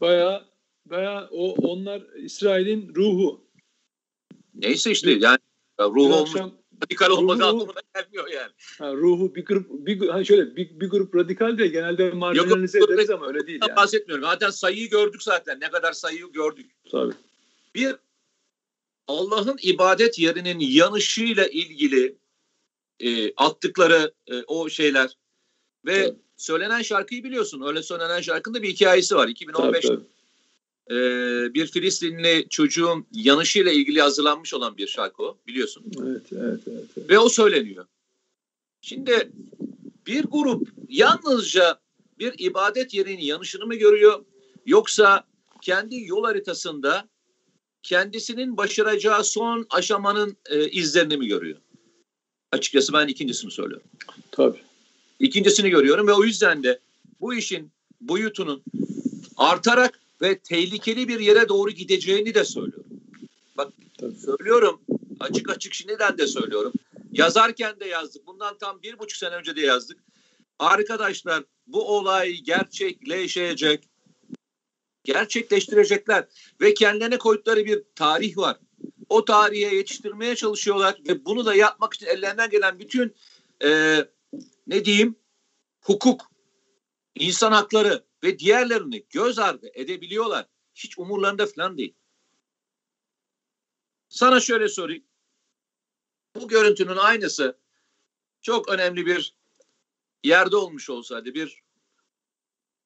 [0.00, 0.44] Baya
[0.86, 3.40] baya o onlar İsrail'in ruhu.
[4.54, 5.38] Neyse işte yani
[5.80, 6.30] ruhu olmuş.
[6.30, 6.52] Akşam,
[6.84, 8.52] radikal olmadı ruhu, anlamına gelmiyor yani.
[8.78, 13.10] Ha, ruhu bir grup bir hani şöyle bir, bir grup radikal de genelde marjinalize ederiz
[13.10, 13.76] ama öyle değil yani.
[13.76, 14.24] Bahsetmiyorum.
[14.24, 15.60] Zaten sayıyı gördük zaten.
[15.60, 16.70] Ne kadar sayıyı gördük.
[16.90, 17.14] Tabii.
[17.74, 17.96] Bir
[19.08, 22.16] Allah'ın ibadet yerinin yanışıyla ilgili
[23.00, 25.16] e, attıkları e, o şeyler
[25.86, 26.14] ve evet.
[26.36, 27.62] söylenen şarkıyı biliyorsun.
[27.66, 29.28] Öyle söylenen şarkının da bir hikayesi var.
[29.28, 30.06] 2015 tabii, tabii.
[30.90, 30.94] E,
[31.54, 35.84] bir Filistinli çocuğun yanışıyla ilgili hazırlanmış olan bir şarkı o biliyorsun.
[36.02, 37.10] Evet, evet, evet, evet.
[37.10, 37.86] Ve o söyleniyor.
[38.80, 39.30] Şimdi
[40.06, 41.80] bir grup yalnızca
[42.18, 44.24] bir ibadet yerinin yanışını mı görüyor
[44.66, 45.24] yoksa
[45.62, 47.08] kendi yol haritasında
[47.82, 51.58] kendisinin başaracağı son aşamanın e, izlerini mi görüyor?
[52.52, 53.86] Açıkçası ben ikincisini söylüyorum.
[54.30, 54.58] Tabii.
[55.20, 56.80] İkincisini görüyorum ve o yüzden de
[57.20, 57.70] bu işin
[58.00, 58.62] boyutunun
[59.36, 63.00] artarak ve tehlikeli bir yere doğru gideceğini de söylüyorum.
[63.56, 64.14] Bak Tabii.
[64.14, 64.80] söylüyorum
[65.20, 66.72] açık açık şimdiden de söylüyorum.
[67.12, 68.26] Yazarken de yazdık.
[68.26, 69.98] Bundan tam bir buçuk sene önce de yazdık.
[70.58, 73.88] Arkadaşlar bu olay gerçekleşecek
[75.04, 76.24] gerçekleştirecekler
[76.60, 78.56] ve kendilerine koydukları bir tarih var.
[79.08, 83.14] O tarihe yetiştirmeye çalışıyorlar ve bunu da yapmak için ellerinden gelen bütün
[83.64, 83.98] e,
[84.66, 85.16] ne diyeyim
[85.80, 86.30] hukuk,
[87.14, 90.46] insan hakları ve diğerlerini göz ardı edebiliyorlar.
[90.74, 91.94] Hiç umurlarında falan değil.
[94.08, 95.04] Sana şöyle sorayım.
[96.34, 97.58] Bu görüntünün aynısı
[98.42, 99.34] çok önemli bir
[100.24, 101.62] yerde olmuş olsaydı bir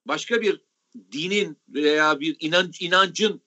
[0.06, 0.64] başka bir
[1.12, 3.42] dinin veya bir inanç, inancın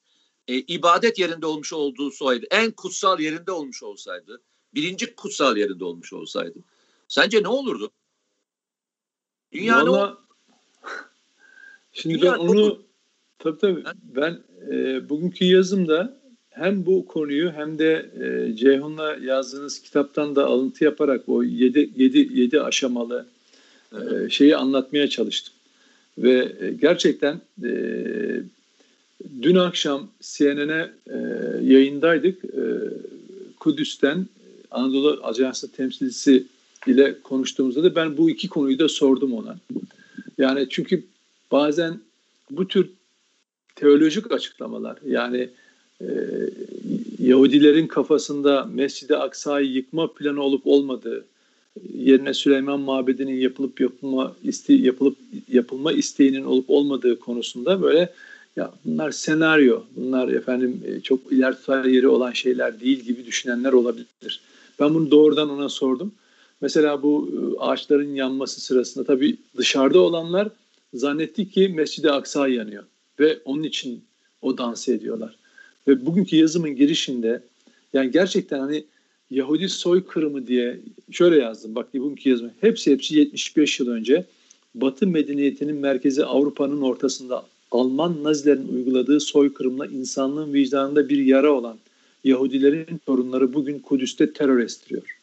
[0.48, 4.44] e, ibadet yerinde olmuş olduğu olsaydı, en kutsal yerinde olmuş olsaydı,
[4.74, 6.60] birinci kutsal yerinde olmuş olsaydı,
[7.08, 7.92] sence ne olurdu?
[9.52, 10.18] Dünya Vallahi, ne
[11.94, 12.80] Şimdi Dünya ben onu
[13.40, 13.84] tabii tabii
[14.16, 14.40] ben
[14.72, 16.18] e, bugünkü yazımda
[16.50, 22.30] hem bu konuyu hem de e, Ceyhun'la yazdığınız kitaptan da alıntı yaparak o yedi, yedi,
[22.40, 23.26] yedi aşamalı
[23.92, 25.54] e, şeyi anlatmaya çalıştım.
[26.18, 27.72] Ve e, gerçekten e,
[29.42, 31.18] dün akşam CNN'e e,
[31.64, 32.46] yayındaydık.
[32.46, 32.64] E,
[33.60, 34.26] Kudüs'ten
[34.72, 36.44] Anadolu Ajansı temsilcisi
[36.88, 39.58] ile konuştuğumuzda da ben bu iki konuyu da sordum ona.
[40.38, 41.04] Yani çünkü
[41.54, 42.00] bazen
[42.52, 42.90] bu tür
[43.76, 45.50] teolojik açıklamalar yani
[46.02, 46.08] e,
[47.20, 51.26] Yahudilerin kafasında Mescid-i Aksa'yı yıkma planı olup olmadığı,
[51.94, 55.18] yerine Süleyman Mabedi'nin yapılıp yapılma iste yapılıp
[55.52, 58.14] yapılma isteğinin olup olmadığı konusunda böyle
[58.56, 64.42] ya bunlar senaryo, bunlar efendim e, çok ileri yeri olan şeyler değil gibi düşünenler olabilir.
[64.80, 66.12] Ben bunu doğrudan ona sordum.
[66.62, 70.50] Mesela bu e, ağaçların yanması sırasında tabii dışarıda olanlar
[70.94, 72.84] zannetti ki Mescid-i Aksa yanıyor
[73.20, 74.04] ve onun için
[74.42, 75.36] o dans ediyorlar.
[75.88, 77.44] Ve bugünkü yazımın girişinde
[77.94, 78.84] yani gerçekten hani
[79.30, 80.80] Yahudi soykırımı diye
[81.12, 81.76] şöyle yazdım.
[81.76, 82.52] Bak bugünkü yazımı.
[82.62, 84.26] Hepsi hepsi 75 yıl önce
[84.76, 91.78] Batı medeniyetinin merkezi Avrupa'nın ortasında Alman Nazilerin uyguladığı soykırımla insanlığın vicdanında bir yara olan
[92.24, 95.18] Yahudilerin torunları bugün Kudüs'te terör estiriyor.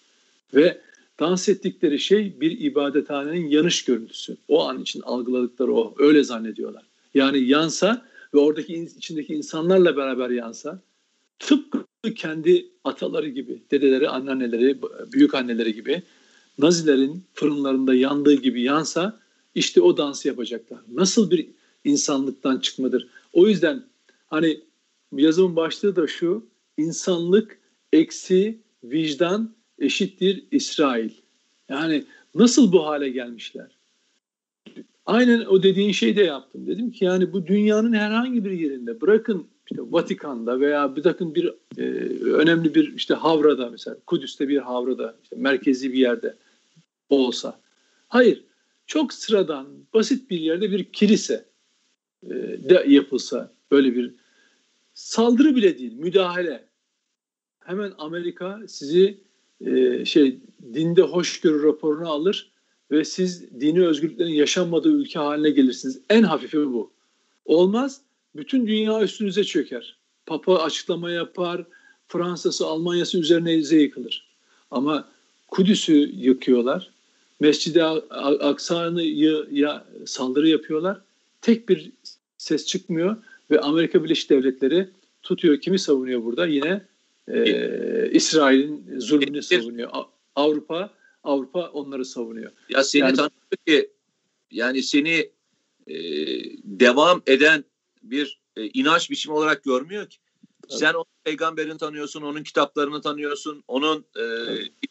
[0.54, 0.80] Ve
[1.20, 4.36] dans ettikleri şey bir ibadethanenin yanış görüntüsü.
[4.48, 5.94] O an için algıladıkları o.
[5.98, 6.84] Öyle zannediyorlar.
[7.14, 10.80] Yani yansa ve oradaki içindeki insanlarla beraber yansa
[11.38, 14.78] tıpkı kendi ataları gibi, dedeleri, anneanneleri,
[15.12, 16.02] büyük anneleri gibi
[16.58, 19.20] Nazilerin fırınlarında yandığı gibi yansa
[19.54, 20.78] işte o dansı yapacaklar.
[20.92, 21.46] Nasıl bir
[21.84, 23.08] insanlıktan çıkmadır?
[23.32, 23.84] O yüzden
[24.26, 24.60] hani
[25.12, 27.58] yazımın başlığı da şu, insanlık
[27.92, 31.10] eksi vicdan eşittir İsrail.
[31.68, 33.66] Yani nasıl bu hale gelmişler?
[35.06, 36.66] Aynen o dediğin şeyi de yaptım.
[36.66, 41.54] Dedim ki yani bu dünyanın herhangi bir yerinde bırakın işte Vatikan'da veya bir takım bir
[41.78, 41.82] e,
[42.24, 46.36] önemli bir işte Havra'da mesela Kudüs'te bir Havra'da işte merkezi bir yerde
[47.08, 47.60] olsa.
[48.08, 48.44] Hayır.
[48.86, 51.44] Çok sıradan basit bir yerde bir kilise
[52.22, 52.30] e,
[52.68, 54.14] de yapılsa böyle bir
[54.94, 56.64] saldırı bile değil müdahale.
[57.60, 59.20] Hemen Amerika sizi
[59.66, 60.38] e, şey
[60.74, 62.50] dinde hoşgörü raporunu alır
[62.90, 66.00] ve siz dini özgürlüklerin yaşanmadığı ülke haline gelirsiniz.
[66.10, 66.90] En hafifi bu.
[67.44, 68.00] Olmaz
[68.36, 69.96] bütün dünya üstünüze çöker.
[70.26, 71.64] Papa açıklama yapar,
[72.08, 74.26] Fransa'sı, Almanya'sı üzerine yıkılır.
[74.70, 75.08] Ama
[75.48, 76.90] Kudüs'ü yıkıyorlar.
[77.40, 81.00] Mescid-i Aksa'yı ya, saldırı yapıyorlar.
[81.42, 81.92] Tek bir
[82.38, 83.16] ses çıkmıyor
[83.50, 84.88] Ve Amerika Birleşik Devletleri
[85.22, 86.46] tutuyor kimi savunuyor burada?
[86.46, 86.82] Yine
[87.32, 89.90] e, İsrail'in zulmünü savunuyor.
[90.34, 90.90] Avrupa
[91.24, 92.52] Avrupa onları savunuyor.
[92.68, 93.90] Ya seni yani, tanıyor ki
[94.50, 95.30] yani seni
[95.86, 95.94] e,
[96.64, 97.64] devam eden
[98.02, 100.18] bir e, inanç biçimi olarak görmüyor ki.
[100.68, 104.24] Sen onun peygamberini tanıyorsun, onun kitaplarını tanıyorsun, onun e,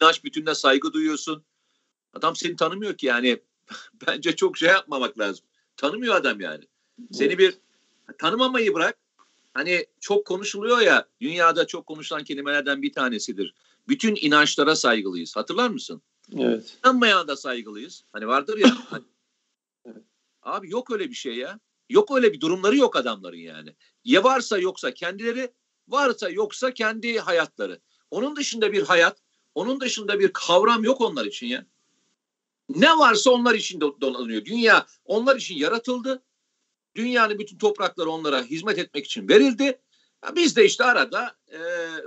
[0.00, 1.44] inanç bütününe saygı duyuyorsun.
[2.14, 3.38] Adam seni tanımıyor ki yani.
[4.06, 5.46] Bence çok şey yapmamak lazım.
[5.76, 6.64] Tanımıyor adam yani.
[7.12, 7.58] Seni bir
[8.18, 8.98] tanımamayı bırak.
[9.54, 13.54] Hani çok konuşuluyor ya dünyada çok konuşulan kelimelerden bir tanesidir.
[13.88, 15.36] Bütün inançlara saygılıyız.
[15.36, 16.02] Hatırlar mısın?
[16.38, 16.78] Evet.
[16.84, 18.04] İnanmayana da saygılıyız.
[18.12, 18.76] Hani vardır ya.
[18.90, 19.04] Hani,
[20.42, 21.60] Abi yok öyle bir şey ya.
[21.88, 23.74] Yok öyle bir durumları yok adamların yani.
[24.04, 25.52] Ya varsa yoksa kendileri,
[25.88, 27.80] varsa yoksa kendi hayatları.
[28.10, 29.18] Onun dışında bir hayat,
[29.54, 31.66] onun dışında bir kavram yok onlar için ya.
[32.68, 34.44] Ne varsa onlar için dolanıyor.
[34.44, 36.22] Dünya onlar için yaratıldı.
[36.94, 39.80] Dünyanın bütün toprakları onlara hizmet etmek için verildi.
[40.34, 41.58] Biz de işte arada e,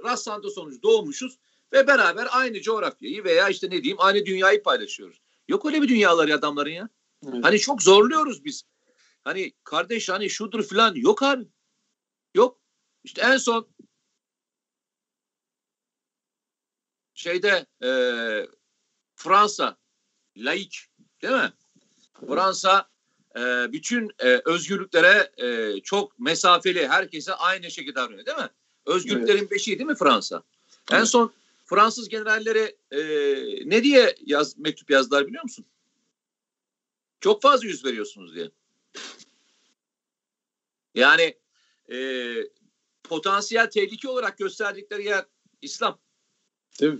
[0.03, 1.39] rastlantı sonucu doğmuşuz
[1.73, 5.21] ve beraber aynı coğrafyayı veya işte ne diyeyim aynı dünyayı paylaşıyoruz.
[5.47, 6.89] Yok öyle bir dünyaları adamların ya.
[7.27, 7.43] Evet.
[7.43, 8.63] Hani çok zorluyoruz biz.
[9.23, 11.47] Hani kardeş hani şudur falan yok abi.
[12.35, 12.59] Yok.
[13.03, 13.67] İşte en son
[17.13, 17.89] şeyde e,
[19.15, 19.77] Fransa
[20.37, 20.87] laik
[21.21, 21.53] değil mi?
[22.27, 22.89] Fransa
[23.37, 28.49] e, bütün e, özgürlüklere e, çok mesafeli, herkese aynı şekilde davranıyor değil mi?
[28.85, 29.51] Özgürlüklerin evet.
[29.51, 30.43] beşiği değil mi Fransa?
[30.91, 31.01] Evet.
[31.01, 31.33] En son
[31.65, 32.99] Fransız generalleri e,
[33.69, 35.65] ne diye yaz, mektup yazdılar biliyor musun?
[37.21, 38.51] Çok fazla yüz veriyorsunuz diye.
[40.95, 41.37] Yani
[41.91, 41.97] e,
[43.03, 45.25] potansiyel tehlike olarak gösterdikleri yer
[45.61, 45.99] İslam.
[46.79, 46.99] Değil mi?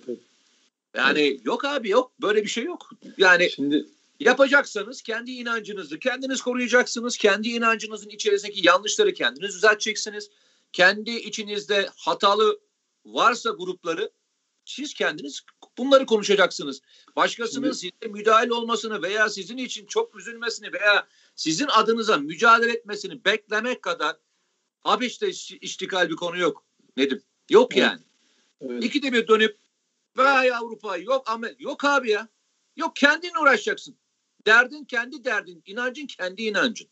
[0.95, 1.45] Yani evet.
[1.45, 2.11] yok abi yok.
[2.21, 2.89] Böyle bir şey yok.
[3.17, 3.85] Yani Şimdi
[4.25, 7.17] yapacaksanız kendi inancınızı kendiniz koruyacaksınız.
[7.17, 10.29] Kendi inancınızın içerisindeki yanlışları kendiniz düzelteceksiniz.
[10.73, 12.59] Kendi içinizde hatalı
[13.05, 14.11] varsa grupları
[14.65, 15.41] siz kendiniz
[15.77, 16.81] bunları konuşacaksınız.
[17.15, 23.25] Başkasının Şimdi, size müdahil olmasını veya sizin için çok üzülmesini veya sizin adınıza mücadele etmesini
[23.25, 24.17] beklemek kadar
[24.81, 25.29] Habeş'te
[25.61, 26.65] iştikal bir konu yok
[26.97, 27.23] Nedim.
[27.49, 28.01] Yok yani.
[28.61, 28.83] Evet.
[28.83, 29.57] İkide bir dönüp
[30.15, 32.27] vay Avrupa yok Amerika yok abi ya.
[32.75, 33.97] Yok kendin uğraşacaksın.
[34.47, 36.87] Derdin kendi derdin, inancın kendi inancın.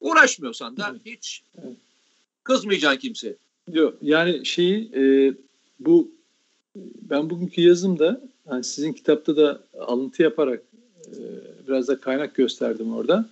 [0.00, 1.42] Uğraşmıyorsan da hiç
[2.44, 3.36] kızmayacaksın kimse.
[3.72, 5.34] Yok yani şeyi e,
[5.80, 6.10] bu
[6.76, 10.62] ben bugünkü yazımda yani sizin kitapta da alıntı yaparak
[11.06, 11.20] e,
[11.68, 13.28] biraz da kaynak gösterdim orada.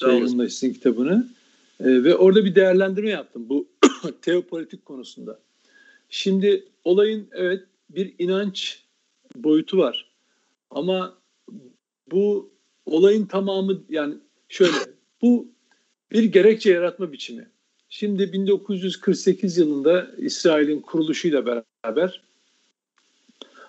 [0.00, 1.28] Şey, sizin kitabını.
[1.80, 3.68] E, ve orada bir değerlendirme yaptım bu
[4.22, 5.38] teopolitik konusunda.
[6.10, 8.82] Şimdi olayın evet bir inanç
[9.36, 10.10] boyutu var.
[10.70, 11.14] Ama
[12.10, 12.53] bu
[12.86, 14.14] olayın tamamı yani
[14.48, 14.76] şöyle
[15.22, 15.48] bu
[16.12, 17.50] bir gerekçe yaratma biçimi.
[17.88, 22.22] Şimdi 1948 yılında İsrail'in kuruluşuyla beraber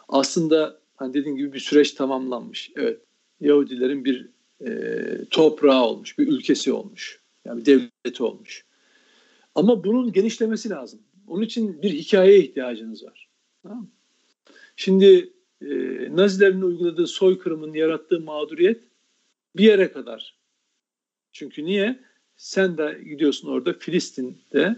[0.07, 2.71] aslında hani dediğim gibi bir süreç tamamlanmış.
[2.75, 3.01] Evet
[3.41, 4.29] Yahudilerin bir
[4.65, 7.19] e, toprağı olmuş, bir ülkesi olmuş.
[7.45, 8.65] Yani bir devleti olmuş.
[9.55, 10.99] Ama bunun genişlemesi lazım.
[11.27, 13.29] Onun için bir hikayeye ihtiyacınız var.
[13.63, 13.87] Tamam
[14.75, 15.67] Şimdi e,
[16.15, 18.83] Nazilerin uyguladığı soykırımın yarattığı mağduriyet
[19.57, 20.35] bir yere kadar.
[21.31, 21.99] Çünkü niye?
[22.37, 24.75] Sen de gidiyorsun orada Filistin'de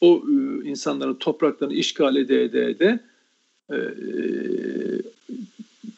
[0.00, 3.00] o e, insanların topraklarını işgal ede ede ede
[3.72, 3.76] e,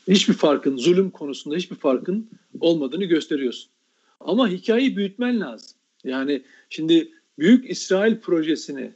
[0.08, 3.70] hiçbir farkın, zulüm konusunda hiçbir farkın olmadığını gösteriyorsun.
[4.20, 5.76] Ama hikayeyi büyütmen lazım.
[6.04, 8.92] Yani şimdi Büyük İsrail projesini,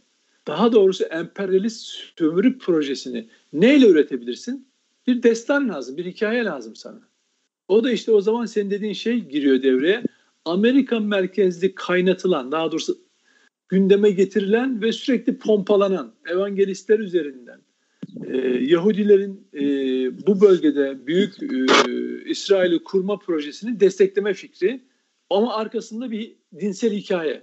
[0.47, 1.87] daha doğrusu emperyalist
[2.19, 4.69] sömürü projesini neyle üretebilirsin?
[5.07, 7.01] Bir destan lazım, bir hikaye lazım sana.
[7.71, 10.03] O da işte o zaman senin dediğin şey giriyor devreye.
[10.45, 12.99] Amerika merkezli kaynatılan, daha doğrusu
[13.69, 17.61] gündeme getirilen ve sürekli pompalanan evangelistler üzerinden
[18.27, 19.61] e, Yahudilerin e,
[20.27, 21.57] bu bölgede büyük e,
[22.31, 24.81] İsrail'i kurma projesini destekleme fikri
[25.31, 27.43] ama arkasında bir dinsel hikaye.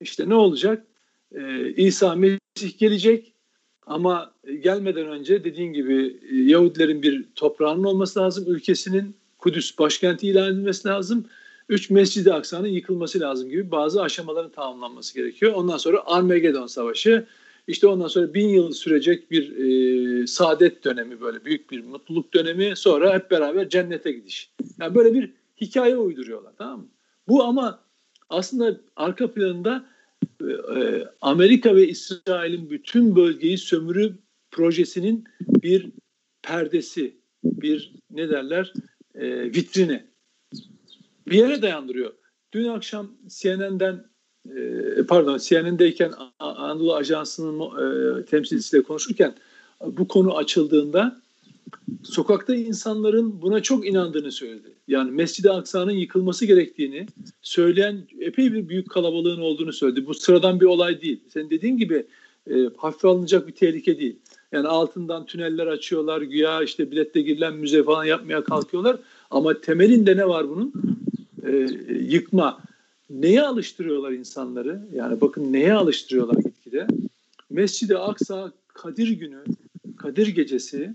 [0.00, 0.86] İşte ne olacak?
[1.32, 3.34] E, İsa Mesih gelecek
[3.86, 10.52] ama gelmeden önce dediğin gibi e, Yahudilerin bir toprağının olması lazım, ülkesinin Kudüs başkenti ilan
[10.52, 11.26] edilmesi lazım.
[11.68, 15.52] Üç Mescid-i Aksa'nın yıkılması lazım gibi bazı aşamaların tamamlanması gerekiyor.
[15.52, 17.26] Ondan sonra Armagedon Savaşı,
[17.66, 22.76] işte ondan sonra bin yıl sürecek bir e, saadet dönemi böyle büyük bir mutluluk dönemi
[22.76, 24.50] sonra hep beraber cennete gidiş.
[24.80, 25.30] Yani böyle bir
[25.60, 26.88] hikaye uyduruyorlar tamam mı?
[27.28, 27.80] Bu ama
[28.28, 29.86] aslında arka planında
[30.40, 34.14] e, e Amerika ve İsrail'in bütün bölgeyi sömürü
[34.50, 35.90] projesinin bir
[36.42, 38.72] perdesi, bir ne derler
[39.14, 40.04] e, vitrini
[41.28, 42.12] bir yere dayandırıyor.
[42.52, 44.04] Dün akşam CNN'den
[44.56, 49.34] e, pardon CNN'deyken Anadolu Ajansı'nın e, temsilcisiyle konuşurken
[49.86, 51.22] bu konu açıldığında
[52.02, 54.74] sokakta insanların buna çok inandığını söyledi.
[54.88, 57.06] Yani Mescid-i Aksa'nın yıkılması gerektiğini
[57.42, 60.06] söyleyen epey bir büyük kalabalığın olduğunu söyledi.
[60.06, 61.20] Bu sıradan bir olay değil.
[61.28, 62.06] Senin dediğin gibi
[62.50, 64.18] e, hafife alınacak bir tehlike değil.
[64.54, 68.96] Yani altından tüneller açıyorlar, güya işte bilette girilen müze falan yapmaya kalkıyorlar.
[69.30, 70.72] Ama temelinde ne var bunun?
[71.46, 71.52] E,
[71.94, 72.58] yıkma.
[73.10, 74.80] Neye alıştırıyorlar insanları?
[74.94, 76.86] Yani bakın neye alıştırıyorlar gitgide?
[77.50, 79.44] Mescid-i Aksa Kadir günü,
[79.96, 80.94] Kadir gecesi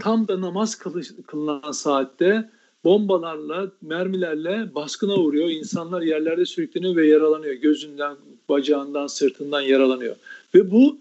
[0.00, 0.78] tam da namaz
[1.26, 2.50] kılınan saatte
[2.84, 5.48] bombalarla, mermilerle baskına uğruyor.
[5.48, 7.54] İnsanlar yerlerde sürükleniyor ve yaralanıyor.
[7.54, 8.16] Gözünden,
[8.48, 10.16] bacağından, sırtından yaralanıyor.
[10.54, 10.98] Ve bu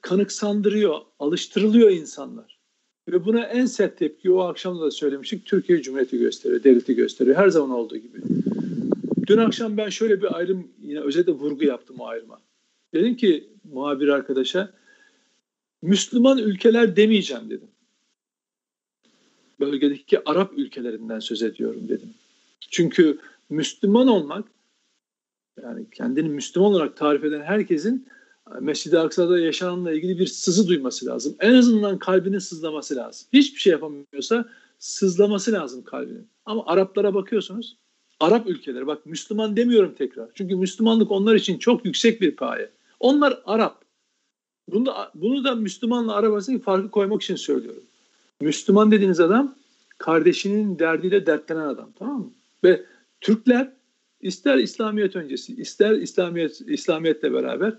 [0.00, 2.58] kanıksandırıyor, alıştırılıyor insanlar.
[3.08, 5.46] Ve buna en sert tepki o akşam da söylemiştik.
[5.46, 7.36] Türkiye Cumhuriyeti gösteriyor, devleti gösteriyor.
[7.36, 8.18] Her zaman olduğu gibi.
[9.26, 12.40] Dün akşam ben şöyle bir ayrım, yine özellikle vurgu yaptım o ayrıma.
[12.94, 14.72] Dedim ki muhabir arkadaşa,
[15.82, 17.68] Müslüman ülkeler demeyeceğim dedim.
[19.60, 22.14] Bölgedeki Arap ülkelerinden söz ediyorum dedim.
[22.60, 23.18] Çünkü
[23.50, 24.44] Müslüman olmak,
[25.62, 28.08] yani kendini Müslüman olarak tarif eden herkesin
[28.60, 31.36] Mescid-i Aksa'da yaşananla ilgili bir sızı duyması lazım.
[31.40, 33.28] En azından kalbinin sızlaması lazım.
[33.32, 36.28] Hiçbir şey yapamıyorsa sızlaması lazım kalbinin.
[36.46, 37.76] Ama Araplara bakıyorsunuz.
[38.20, 40.28] Arap ülkeleri bak Müslüman demiyorum tekrar.
[40.34, 42.70] Çünkü Müslümanlık onlar için çok yüksek bir paye.
[43.00, 43.84] Onlar Arap.
[44.68, 47.82] Bunu da, bunu da Müslümanla Arap arasındaki farkı koymak için söylüyorum.
[48.40, 49.54] Müslüman dediğiniz adam
[49.98, 52.30] kardeşinin derdiyle dertlenen adam tamam mı?
[52.64, 52.84] Ve
[53.20, 53.72] Türkler
[54.20, 57.78] ister İslamiyet öncesi ister İslamiyet İslamiyetle beraber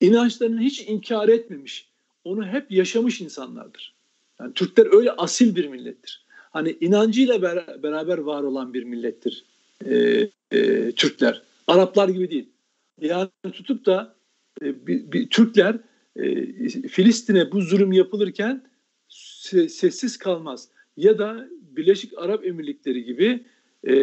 [0.00, 1.88] inançlarını hiç inkar etmemiş,
[2.24, 3.94] onu hep yaşamış insanlardır.
[4.40, 6.26] Yani Türkler öyle asil bir millettir.
[6.50, 7.42] Hani inancıyla
[7.82, 9.44] beraber var olan bir millettir
[9.84, 11.42] e, e, Türkler.
[11.66, 12.48] Araplar gibi değil.
[13.00, 14.16] Yani tutup da
[14.62, 15.78] e, bir, bir, Türkler
[16.16, 18.64] e, Filistin'e bu zulüm yapılırken
[19.68, 20.68] sessiz kalmaz.
[20.96, 23.44] Ya da Birleşik Arap Emirlikleri gibi
[23.84, 23.96] e,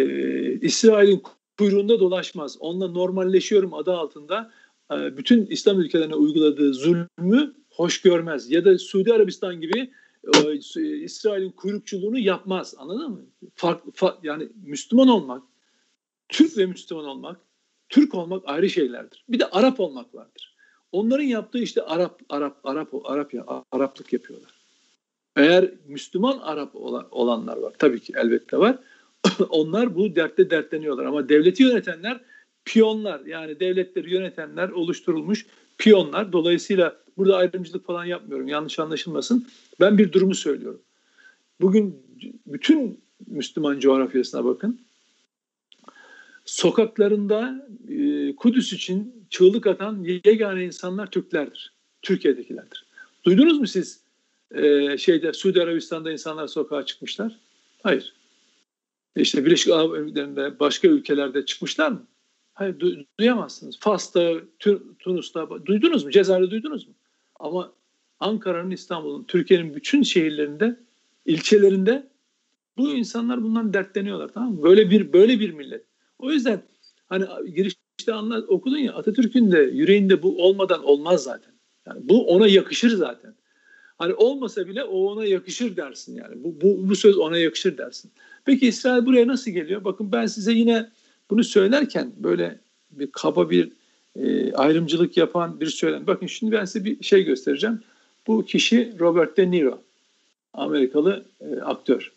[0.60, 1.24] İsrail'in
[1.58, 2.58] kuyruğunda dolaşmaz.
[2.60, 4.52] Onunla normalleşiyorum adı altında
[4.92, 8.52] bütün İslam ülkelerine uyguladığı zulmü hoş görmez.
[8.52, 9.92] Ya da Suudi Arabistan gibi
[10.34, 12.76] e, İsrail'in kuyrukçuluğunu yapmaz.
[12.78, 13.26] Anladın mı?
[13.56, 15.44] Fark, fark, yani Müslüman olmak,
[16.30, 17.40] Türk ve Müslüman olmak,
[17.90, 19.26] Türk olmak ayrı şeylerdir.
[19.30, 20.56] Bir de Arap olmak vardır.
[20.92, 24.52] Onların yaptığı işte Arap, Arap, Arap, Arap ya, Araplık yapıyorlar.
[25.36, 26.76] Eğer Müslüman Arap
[27.12, 28.80] olanlar var, tabii ki elbette var.
[29.50, 32.20] Onlar bu dertte dertleniyorlar ama devleti yönetenler
[32.66, 35.46] piyonlar yani devletleri yönetenler oluşturulmuş
[35.78, 36.32] piyonlar.
[36.34, 39.48] Dolayısıyla burada ayrımcılık falan yapmıyorum yanlış anlaşılmasın.
[39.80, 40.82] Ben bir durumu söylüyorum.
[41.62, 42.04] Bugün
[42.48, 44.80] bütün Müslüman coğrafyasına bakın.
[46.46, 51.74] Sokaklarında e, Kudüs için çığlık atan yegane insanlar Türklerdir.
[52.02, 52.86] Türkiye'dekilerdir.
[53.24, 54.02] Duydunuz mu siz
[54.52, 57.40] e, şeyde Suudi Arabistan'da insanlar sokağa çıkmışlar?
[57.84, 58.14] Hayır.
[59.16, 62.04] İşte Birleşik Arap Emirlikleri'nde başka ülkelerde çıkmışlar mı?
[62.54, 63.80] Hayır du- duyamazsınız.
[63.80, 64.34] Fas'ta,
[65.00, 66.12] Tunus'ta duydunuz mu?
[66.12, 66.94] Cezayir'de duydunuz mu?
[67.40, 67.72] Ama
[68.20, 70.80] Ankara'nın, İstanbul'un, Türkiye'nin bütün şehirlerinde,
[71.26, 72.08] ilçelerinde
[72.78, 74.64] bu insanlar bundan dertleniyorlar tamam mı?
[74.64, 75.84] Böyle bir böyle bir millet.
[76.20, 76.62] O yüzden
[77.10, 81.54] hani girişte anla, okudun ya Atatürk'ün de yüreğinde bu olmadan olmaz zaten.
[81.88, 83.36] Yani bu ona yakışır zaten.
[83.98, 86.44] Hani olmasa bile o ona yakışır dersin yani.
[86.44, 88.12] Bu, bu, bu söz ona yakışır dersin.
[88.46, 89.84] Peki İsrail buraya nasıl geliyor?
[89.84, 90.90] Bakın ben size yine
[91.30, 92.60] bunu söylerken böyle
[92.92, 93.72] bir kaba bir
[94.16, 96.08] e, ayrımcılık yapan bir söylem.
[96.08, 97.84] Bakın şimdi ben size bir şey göstereceğim.
[98.28, 99.82] Bu kişi Robert De Niro.
[100.54, 102.12] Amerikalı e, aktör.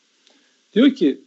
[0.74, 1.20] Diyor ki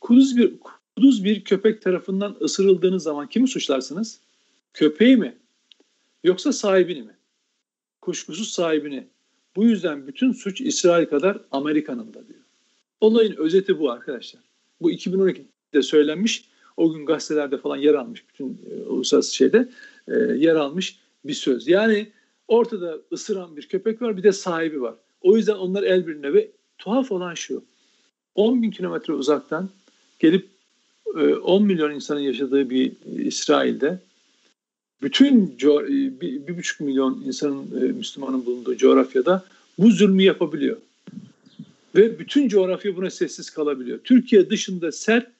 [0.00, 0.52] kuduz bir,
[0.96, 4.20] kuduz bir köpek tarafından ısırıldığınız zaman kimi suçlarsınız?
[4.74, 5.34] Köpeği mi?
[6.24, 7.14] Yoksa sahibini mi?
[8.00, 9.06] Kuşkusuz sahibini.
[9.56, 12.40] Bu yüzden bütün suç İsrail kadar Amerika'nın da diyor.
[13.00, 14.42] Olayın özeti bu arkadaşlar.
[14.80, 16.44] Bu 2012'de söylenmiş
[16.76, 19.68] o gün gazetelerde falan yer almış bütün e, uluslararası şeyde
[20.08, 21.68] e, yer almış bir söz.
[21.68, 22.06] Yani
[22.48, 24.94] ortada ısıran bir köpek var bir de sahibi var.
[25.22, 27.64] O yüzden onlar el birine ve tuhaf olan şu
[28.34, 29.68] 10 bin kilometre uzaktan
[30.18, 30.46] gelip
[31.16, 33.98] e, 10 milyon insanın yaşadığı bir İsrail'de
[35.02, 39.44] bütün e, bir, buçuk milyon insanın e, Müslümanın bulunduğu coğrafyada
[39.78, 40.76] bu zulmü yapabiliyor.
[41.94, 43.98] Ve bütün coğrafya buna sessiz kalabiliyor.
[44.04, 45.33] Türkiye dışında sert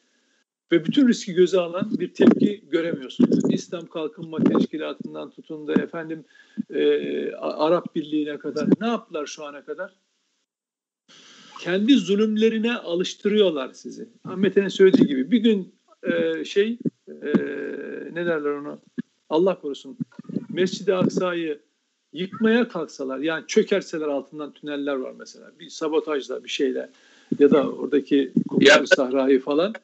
[0.74, 3.52] ve bütün riski göze alan bir tepki göremiyorsunuz.
[3.52, 6.24] İslam Kalkınma Teşkilatı'ndan tutun da efendim
[6.70, 9.92] e, Arap Birliği'ne kadar ne yaptılar şu ana kadar?
[11.60, 14.08] Kendi zulümlerine alıştırıyorlar sizi.
[14.24, 17.30] Ahmet'in söylediği gibi bir gün e, şey e,
[18.12, 18.80] ne derler onu
[19.28, 19.98] Allah korusun
[20.48, 21.60] Mescid-i Aksa'yı
[22.12, 26.90] yıkmaya kalksalar yani çökerseler altından tüneller var mesela bir sabotajla bir şeyle
[27.38, 29.74] ya da oradaki Kubra Sahra'yı falan.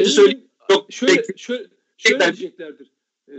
[0.00, 0.38] E, söyle,
[0.70, 2.90] çok şöyle, şöyle, şöyle diyeceklerdir.
[3.28, 3.32] E,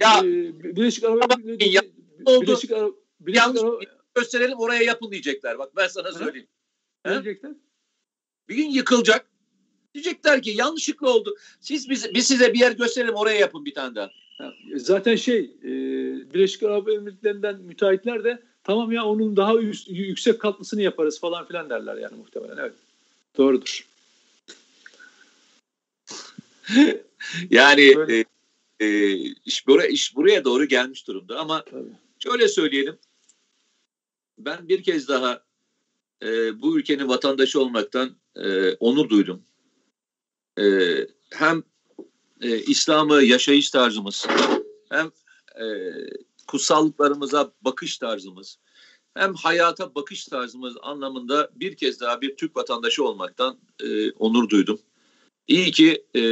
[0.00, 3.82] ya, e, Birleşik Arap Birleşik Arap Birleşik Arap
[4.14, 5.58] gösterelim oraya yapın diyecekler.
[5.58, 6.48] Bak ben sana söyleyeyim.
[7.04, 7.52] Ne diyecekler?
[8.48, 9.26] Bir gün yıkılacak.
[9.94, 11.36] Diyecekler ki yanlışlıkla oldu.
[11.60, 14.10] Siz biz, biz size bir yer gösterelim oraya yapın bir tane daha.
[14.76, 15.70] Zaten şey e,
[16.34, 21.70] Birleşik Arap Emirlikleri'nden müteahhitler de tamam ya onun daha üst, yüksek katlısını yaparız falan filan
[21.70, 22.56] derler yani muhtemelen.
[22.56, 22.72] Evet.
[23.36, 23.86] Doğrudur.
[27.50, 28.24] yani e,
[28.80, 29.14] e,
[29.44, 31.92] iş, buraya, iş buraya doğru gelmiş durumda ama Tabii.
[32.18, 32.98] şöyle söyleyelim.
[34.38, 35.44] Ben bir kez daha
[36.22, 39.42] e, bu ülkenin vatandaşı olmaktan e, onur duydum.
[40.58, 40.64] E,
[41.30, 41.62] hem
[42.40, 44.26] e, İslam'ı yaşayış tarzımız,
[44.88, 45.10] hem
[45.60, 45.66] e,
[46.46, 48.58] kutsallıklarımıza bakış tarzımız,
[49.14, 54.80] hem hayata bakış tarzımız anlamında bir kez daha bir Türk vatandaşı olmaktan e, onur duydum.
[55.48, 56.22] İyi ki e,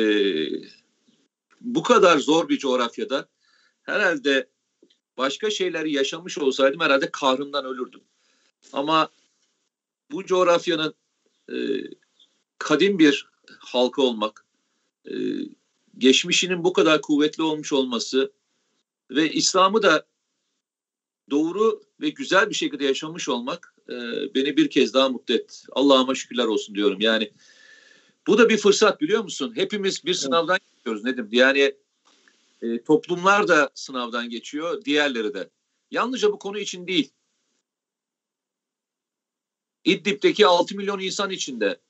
[1.60, 3.28] bu kadar zor bir coğrafyada
[3.82, 4.48] herhalde
[5.16, 8.00] başka şeyleri yaşamış olsaydım herhalde kahrımdan ölürdüm.
[8.72, 9.08] Ama
[10.10, 10.94] bu coğrafyanın
[11.52, 11.56] e,
[12.58, 14.46] kadim bir halkı olmak,
[15.10, 15.14] e,
[15.98, 18.32] geçmişinin bu kadar kuvvetli olmuş olması
[19.10, 20.06] ve İslam'ı da
[21.30, 23.94] doğru ve güzel bir şekilde yaşamış olmak e,
[24.34, 25.56] beni bir kez daha mutlu etti.
[25.72, 27.00] Allah'ıma şükürler olsun diyorum.
[27.00, 27.32] Yani
[28.26, 29.52] bu da bir fırsat biliyor musun?
[29.56, 31.28] Hepimiz bir sınavdan geçiyoruz Nedim.
[31.32, 31.74] Yani
[32.62, 35.50] e, toplumlar da sınavdan geçiyor, diğerleri de.
[35.90, 37.10] Yalnızca bu konu için değil.
[39.84, 41.80] İdlib'deki 6 milyon insan içinde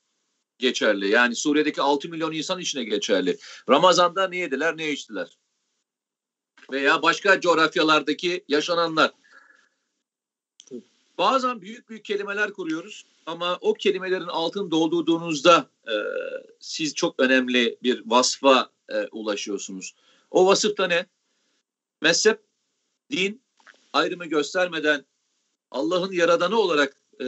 [0.59, 1.09] geçerli.
[1.09, 3.37] Yani Suriye'deki 6 milyon insan içine geçerli.
[3.69, 5.37] Ramazan'da ne yediler, ne içtiler?
[6.71, 9.11] Veya başka coğrafyalardaki yaşananlar.
[11.17, 15.93] Bazen büyük büyük kelimeler kuruyoruz ama o kelimelerin altını doldurduğunuzda e,
[16.59, 19.95] siz çok önemli bir vasfa e, ulaşıyorsunuz.
[20.31, 21.05] O vasıf da ne?
[22.01, 22.41] Mezhep,
[23.11, 23.41] din
[23.93, 25.05] ayrımı göstermeden
[25.71, 27.25] Allah'ın yaradanı olarak e,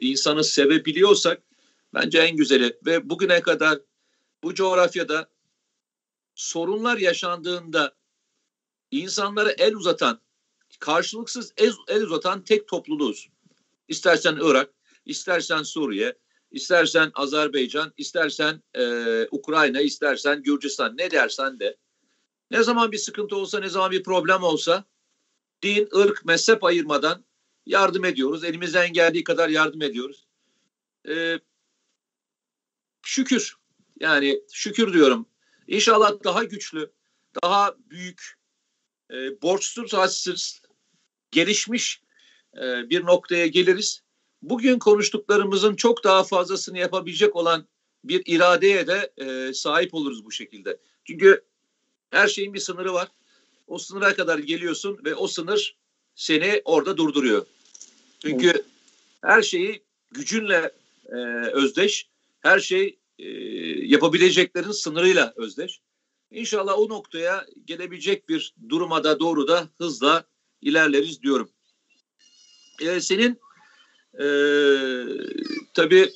[0.00, 1.42] insanı sevebiliyorsak
[1.94, 3.78] bence en güzeli ve bugüne kadar
[4.44, 5.28] bu coğrafyada
[6.34, 7.94] sorunlar yaşandığında
[8.90, 10.20] insanlara el uzatan,
[10.78, 13.28] karşılıksız el, el uzatan tek topluluğuz.
[13.88, 14.70] İstersen Irak,
[15.04, 16.18] istersen Suriye,
[16.50, 18.82] istersen Azerbaycan, istersen e,
[19.30, 21.76] Ukrayna, istersen Gürcistan ne dersen de
[22.50, 24.84] ne zaman bir sıkıntı olsa, ne zaman bir problem olsa
[25.62, 27.24] din, ırk, mezhep ayırmadan
[27.66, 28.44] yardım ediyoruz.
[28.44, 30.26] Elimizden geldiği kadar yardım ediyoruz.
[31.08, 31.38] Ee,
[33.02, 33.56] şükür.
[34.00, 35.28] Yani şükür diyorum.
[35.66, 36.92] İnşallah daha güçlü,
[37.42, 38.38] daha büyük,
[39.10, 40.62] e, borçsuz, hassiz,
[41.30, 42.02] gelişmiş
[42.56, 44.02] e, bir noktaya geliriz.
[44.42, 47.66] Bugün konuştuklarımızın çok daha fazlasını yapabilecek olan
[48.04, 50.78] bir iradeye de e, sahip oluruz bu şekilde.
[51.04, 51.44] Çünkü
[52.10, 53.08] her şeyin bir sınırı var.
[53.66, 55.76] O sınıra kadar geliyorsun ve o sınır
[56.14, 57.46] seni orada durduruyor.
[58.22, 58.64] Çünkü evet.
[59.22, 60.72] her şeyi gücünle
[61.06, 61.16] e,
[61.52, 62.08] özdeş,
[62.40, 63.28] her şey e,
[63.86, 65.80] yapabileceklerin sınırıyla özdeş.
[66.30, 70.24] İnşallah o noktaya gelebilecek bir duruma da doğru da hızla
[70.62, 71.50] ilerleriz diyorum.
[72.80, 73.40] E, senin
[74.20, 74.26] e,
[75.74, 76.12] tabii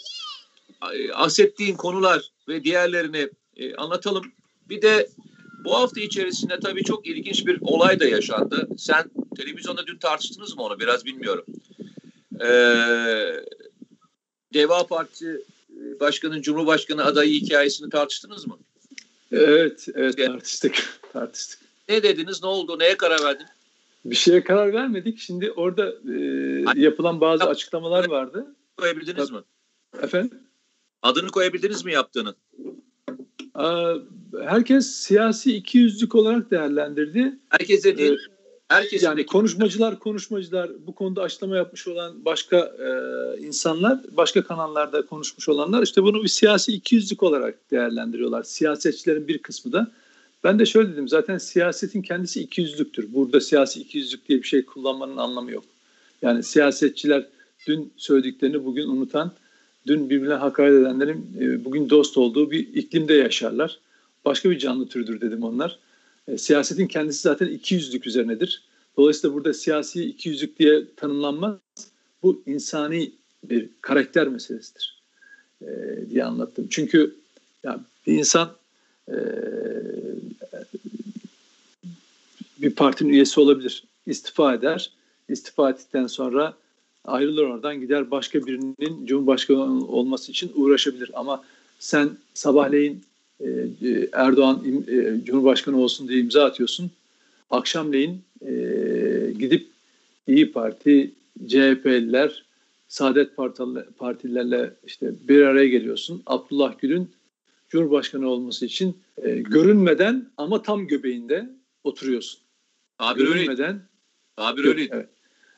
[1.18, 4.24] bahsettiğin konular ve diğerlerini e, anlatalım.
[4.68, 5.08] Bir de
[5.64, 8.68] bu hafta içerisinde tabii çok ilginç bir olay da yaşandı.
[8.78, 11.44] Sen televizyonda dün tartıştınız mı onu biraz bilmiyorum.
[12.40, 13.44] Ee,
[14.54, 18.58] Deva Partisi e, Başkanı, Cumhurbaşkanı adayı hikayesini tartıştınız mı?
[19.32, 21.00] Evet, evet tartıştık.
[21.12, 21.60] tartıştık.
[21.88, 23.46] Ne dediniz, ne oldu, neye karar verdin?
[24.04, 25.18] Bir şeye karar vermedik.
[25.18, 28.56] Şimdi orada e, yapılan bazı açıklamalar vardı.
[28.76, 29.38] Koyabildiniz mi?
[30.02, 30.38] Efendim?
[31.02, 32.34] Adını koyabildiniz mi yaptığını?
[34.44, 37.38] Herkes siyasi ikiyüzlük olarak değerlendirdi.
[37.48, 38.12] Herkese değil.
[38.12, 38.32] Ee,
[38.68, 42.88] Herkesin yani konuşmacılar konuşmacılar bu konuda açıklama yapmış olan başka e,
[43.40, 48.42] insanlar başka kanallarda konuşmuş olanlar işte bunu bir siyasi ikiyüzlük olarak değerlendiriyorlar.
[48.42, 49.92] Siyasetçilerin bir kısmı da
[50.44, 53.14] ben de şöyle dedim zaten siyasetin kendisi ikiyüzlüktür.
[53.14, 55.64] Burada siyasi ikiyüzlük diye bir şey kullanmanın anlamı yok.
[56.22, 57.26] Yani siyasetçiler
[57.66, 59.32] dün söylediklerini bugün unutan,
[59.86, 63.78] dün birbirine hakaret edenlerin e, bugün dost olduğu bir iklimde yaşarlar.
[64.24, 65.78] Başka bir canlı türüdür dedim onlar.
[66.28, 68.62] E, siyasetin kendisi zaten iki yüzlük üzerinedir.
[68.96, 71.58] Dolayısıyla burada siyasi iki yüzlük diye tanımlanmaz.
[72.22, 73.12] Bu insani
[73.44, 75.02] bir karakter meselesidir
[75.62, 75.66] e,
[76.10, 76.66] diye anlattım.
[76.70, 77.14] Çünkü
[77.64, 78.52] ya bir insan
[79.08, 79.16] e,
[82.62, 83.84] bir partinin üyesi olabilir.
[84.06, 84.90] İstifa eder.
[85.28, 86.54] İstifa ettikten sonra
[87.04, 91.10] ayrılır oradan gider başka birinin Cumhurbaşkanı olması için uğraşabilir.
[91.14, 91.44] Ama
[91.78, 93.02] sen sabahleyin
[93.40, 93.46] e,
[93.82, 96.90] e Erdoğan e, Cumhurbaşkanı olsun diye imza atıyorsun.
[97.50, 98.52] Akşamleyin e,
[99.38, 99.66] gidip
[100.28, 101.10] İyi Parti,
[101.46, 102.44] CHP'liler,
[102.88, 103.30] Saadet
[103.98, 106.22] Partililerle işte bir araya geliyorsun.
[106.26, 107.10] Abdullah Gül'ün
[107.68, 111.50] Cumhurbaşkanı olması için e, görünmeden ama tam göbeğinde
[111.84, 112.41] oturuyorsun.
[113.02, 113.70] Abi görünmeden.
[113.70, 113.80] Öyle.
[114.36, 114.88] Abi öyle.
[114.90, 115.08] Evet.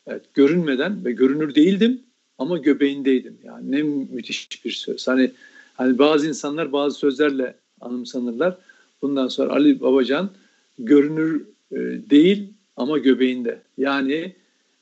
[0.07, 2.03] Evet, görünmeden ve görünür değildim
[2.39, 3.39] ama göbeğindeydim.
[3.43, 5.09] Yani ne müthiş bir söz.
[5.09, 5.31] Hani
[5.75, 8.59] hani bazı insanlar bazı sözlerle anımsanırlar.
[9.03, 10.31] Bundan sonra Ali Babacan
[10.79, 11.77] görünür e,
[12.11, 13.63] değil ama göbeğinde.
[13.79, 14.37] Yani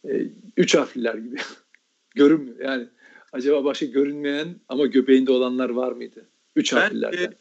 [0.08, 1.36] e, üç harfliler gibi.
[2.14, 2.58] Görünmüyor.
[2.60, 2.86] Yani
[3.32, 6.26] acaba başka görünmeyen ama göbeğinde olanlar var mıydı?
[6.56, 7.24] Üç ben, harflilerden.
[7.24, 7.32] E,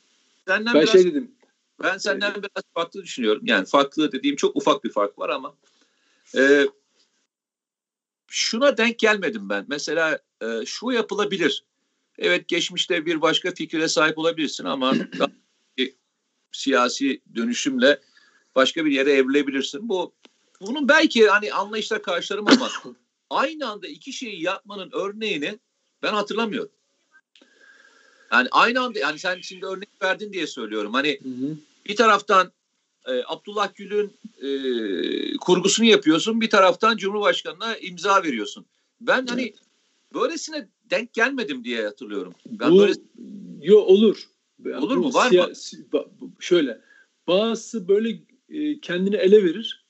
[0.47, 1.31] ben biraz, şey dedim.
[1.83, 3.41] Ben senden biraz farklı düşünüyorum.
[3.45, 5.55] Yani farklı dediğim çok ufak bir fark var ama
[6.37, 6.65] e,
[8.27, 9.65] şuna denk gelmedim ben.
[9.67, 11.63] Mesela e, şu yapılabilir.
[12.17, 14.93] Evet geçmişte bir başka fikre sahip olabilirsin ama
[16.51, 17.99] siyasi dönüşümle
[18.55, 19.89] başka bir yere evrilebilirsin.
[19.89, 20.13] Bu
[20.61, 22.69] bunun belki hani anlayışla karşılarım ama
[23.29, 25.59] aynı anda iki şeyi yapmanın örneğini
[26.03, 26.71] ben hatırlamıyorum.
[28.31, 30.93] Yani aynı anda yani sen şimdi örnek verdin diye söylüyorum.
[30.93, 31.57] Hani hı hı.
[31.85, 32.51] Bir taraftan
[33.07, 36.41] e, Abdullah Gül'ün e, kurgusunu yapıyorsun.
[36.41, 38.65] Bir taraftan Cumhurbaşkanı'na imza veriyorsun.
[39.01, 39.55] Ben hani evet.
[40.13, 42.33] böylesine denk gelmedim diye hatırlıyorum.
[42.45, 42.93] Ben Bu, böyle
[43.61, 44.27] yo olur.
[44.65, 45.13] Olur mu?
[45.13, 45.53] Var mı?
[46.39, 46.81] Şöyle.
[47.27, 48.19] Bazısı böyle
[48.49, 49.85] e, kendini ele verir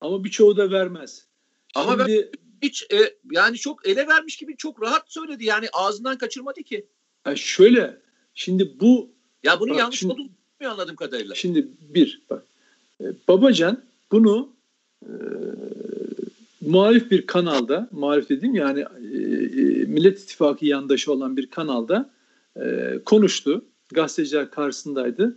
[0.00, 1.28] ama birçoğu da vermez.
[1.76, 2.30] Şimdi, ama ben
[2.62, 5.44] hiç e, yani çok ele vermiş gibi çok rahat söyledi.
[5.44, 6.86] Yani ağzından kaçırmadı ki.
[7.26, 8.02] Yani şöyle.
[8.34, 10.30] Şimdi bu ya bunun bak, yanlış şimdi, olduğunu
[10.60, 11.34] anladığım kadarıyla.
[11.34, 12.42] Şimdi bir bak.
[13.00, 13.82] E, Babacan
[14.12, 14.48] bunu
[15.02, 15.12] e,
[16.60, 22.10] muhalif bir kanalda, muhalif dediğim yani e, e, Millet İttifakı yandaşı olan bir kanalda
[22.56, 23.64] e, konuştu.
[23.92, 25.36] Gazeteciler karşısındaydı.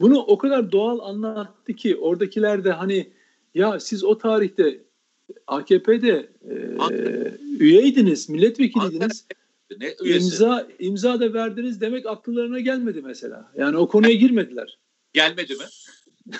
[0.00, 3.10] Bunu o kadar doğal anlattı ki oradakiler de hani
[3.54, 4.80] ya siz o tarihte
[5.46, 6.98] AKP'de e,
[7.58, 9.26] üyeydiniz, milletvekiliydiniz.
[9.80, 13.52] Ne imza imza da verdiniz demek akıllarına gelmedi mesela.
[13.56, 14.78] Yani o konuya girmediler.
[15.12, 15.64] Gelmedi mi?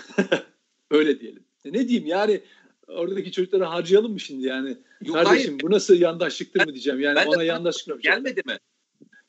[0.90, 1.44] Öyle diyelim.
[1.64, 2.40] E ne diyeyim yani
[2.88, 4.76] oradaki çocukları harcayalım mı şimdi yani?
[5.04, 5.62] Yok, Kardeşim hayır.
[5.62, 7.00] bu nasıl yandaşlıktır mı diyeceğim.
[7.00, 8.58] Yani ben ona yandaşlık mı Gelmedi mi?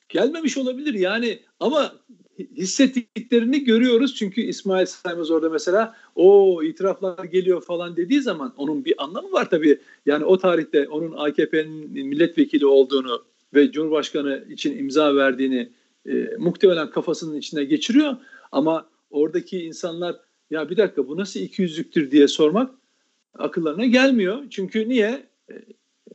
[0.09, 1.95] Gelmemiş olabilir yani ama
[2.39, 4.15] hissettiklerini görüyoruz.
[4.15, 9.49] Çünkü İsmail Saymaz orada mesela o itiraflar geliyor falan dediği zaman onun bir anlamı var
[9.49, 9.81] tabii.
[10.05, 15.69] Yani o tarihte onun AKP'nin milletvekili olduğunu ve Cumhurbaşkanı için imza verdiğini
[16.05, 18.15] e, muhtemelen kafasının içine geçiriyor.
[18.51, 20.15] Ama oradaki insanlar
[20.51, 22.71] ya bir dakika bu nasıl ikiyüzlüktür diye sormak
[23.33, 24.43] akıllarına gelmiyor.
[24.49, 25.23] Çünkü niye?
[25.51, 25.53] E,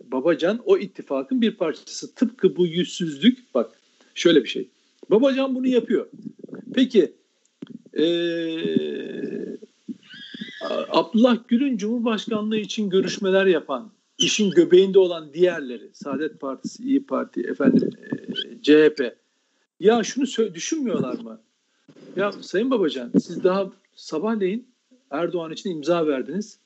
[0.00, 2.14] Babacan o ittifakın bir parçası.
[2.14, 3.70] Tıpkı bu yüzsüzlük bak
[4.14, 4.68] şöyle bir şey.
[5.10, 6.06] Babacan bunu yapıyor.
[6.74, 7.12] Peki
[7.98, 9.58] ee,
[10.88, 17.90] Abdullah Gül'ün Cumhurbaşkanlığı için görüşmeler yapan, işin göbeğinde olan diğerleri, Saadet Partisi, İyi Parti, efendim
[18.12, 19.16] e, CHP,
[19.80, 21.40] ya şunu düşünmüyorlar mı?
[22.16, 24.66] Ya Sayın Babacan siz daha sabahleyin
[25.10, 26.58] Erdoğan için imza verdiniz.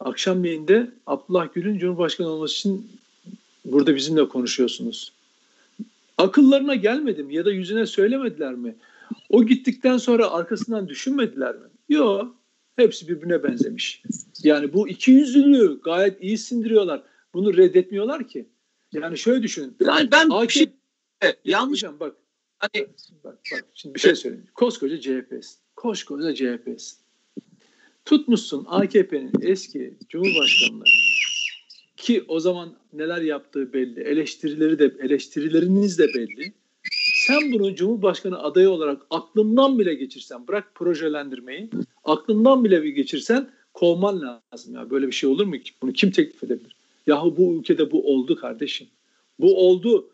[0.00, 2.90] Akşamleyin de Abdullah Gül'ün Cumhurbaşkanı olması için
[3.64, 5.12] burada bizimle konuşuyorsunuz.
[6.18, 8.76] Akıllarına gelmedi mi ya da yüzüne söylemediler mi?
[9.30, 11.66] O gittikten sonra arkasından düşünmediler mi?
[11.88, 12.35] Yok.
[12.76, 14.02] Hepsi birbirine benzemiş.
[14.42, 17.02] Yani bu iki yüzlülüğü gayet iyi sindiriyorlar.
[17.34, 18.48] Bunu reddetmiyorlar ki.
[18.92, 19.76] Yani şöyle düşünün.
[19.80, 20.66] Yani ben AK, şey,
[21.44, 22.16] yanlış hocam bak.
[22.58, 22.86] Hani
[23.24, 24.46] bak, bak şimdi bir şey söyleyeyim.
[24.54, 25.58] Koskoca CHP'sin.
[25.76, 26.98] Koskoca CHP'sin.
[28.04, 30.84] Tutmuşsun AKP'nin eski Cumhurbaşkanlığı
[31.96, 34.00] ki o zaman neler yaptığı belli.
[34.00, 36.52] Eleştirileri de eleştirileriniz de belli.
[37.26, 41.70] Sen bunu Cumhurbaşkanı adayı olarak aklından bile geçirsen, bırak projelendirmeyi,
[42.06, 44.90] aklından bile bir geçirsen kovman lazım ya.
[44.90, 45.72] Böyle bir şey olur mu ki?
[45.82, 46.76] Bunu kim teklif edebilir?
[47.06, 48.86] Yahu bu ülkede bu oldu kardeşim.
[49.38, 50.10] Bu oldu.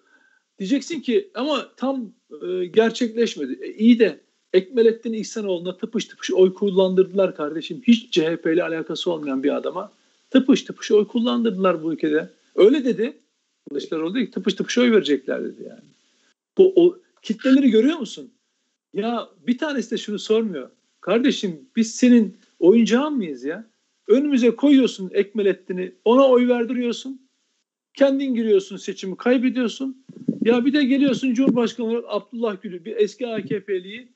[0.59, 2.13] Diyeceksin ki ama tam
[2.43, 3.59] e, gerçekleşmedi.
[3.63, 4.21] E, iyi de
[4.53, 7.83] Ekmelettin İhsanoğlu'na tıpış tıpış oy kullandırdılar kardeşim.
[7.87, 9.93] Hiç CHP ile alakası olmayan bir adama
[10.31, 12.31] tıpış tıpış oy kullandırdılar bu ülkede.
[12.55, 13.19] Öyle dedi.
[13.69, 15.83] Kılıçdaroğlu dedi ki tıpış tıpış oy verecekler dedi yani.
[16.59, 18.31] Bu o, kitleleri görüyor musun?
[18.95, 20.71] Ya bir tanesi de şunu sormuyor.
[21.03, 23.71] Kardeşim biz senin oyuncağın mıyız ya?
[24.09, 27.29] Önümüze koyuyorsun Ekmelettin'i, ona oy verdiriyorsun.
[27.95, 30.05] Kendin giriyorsun seçimi kaybediyorsun.
[30.45, 34.13] Ya bir de geliyorsun Cumhurbaşkanı olarak Abdullah Gül'ü bir eski AKP'liyi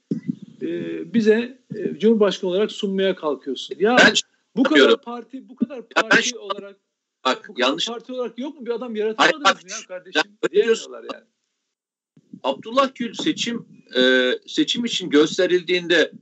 [0.63, 0.69] e,
[1.15, 3.77] bize e, Cumhurbaşkanı olarak sunmaya kalkıyorsun.
[3.79, 4.15] Ya ben,
[4.57, 6.77] Bu kadar parti bu kadar parti ya olarak
[7.25, 10.23] bak bu yanlış parti olarak yok mu bir adam yaratamadınız mı ya kardeşim?
[10.53, 11.25] Diyemiyorlar yani.
[12.43, 13.67] Abdullah Gül seçim
[13.97, 16.13] e, seçim için gösterildiğinde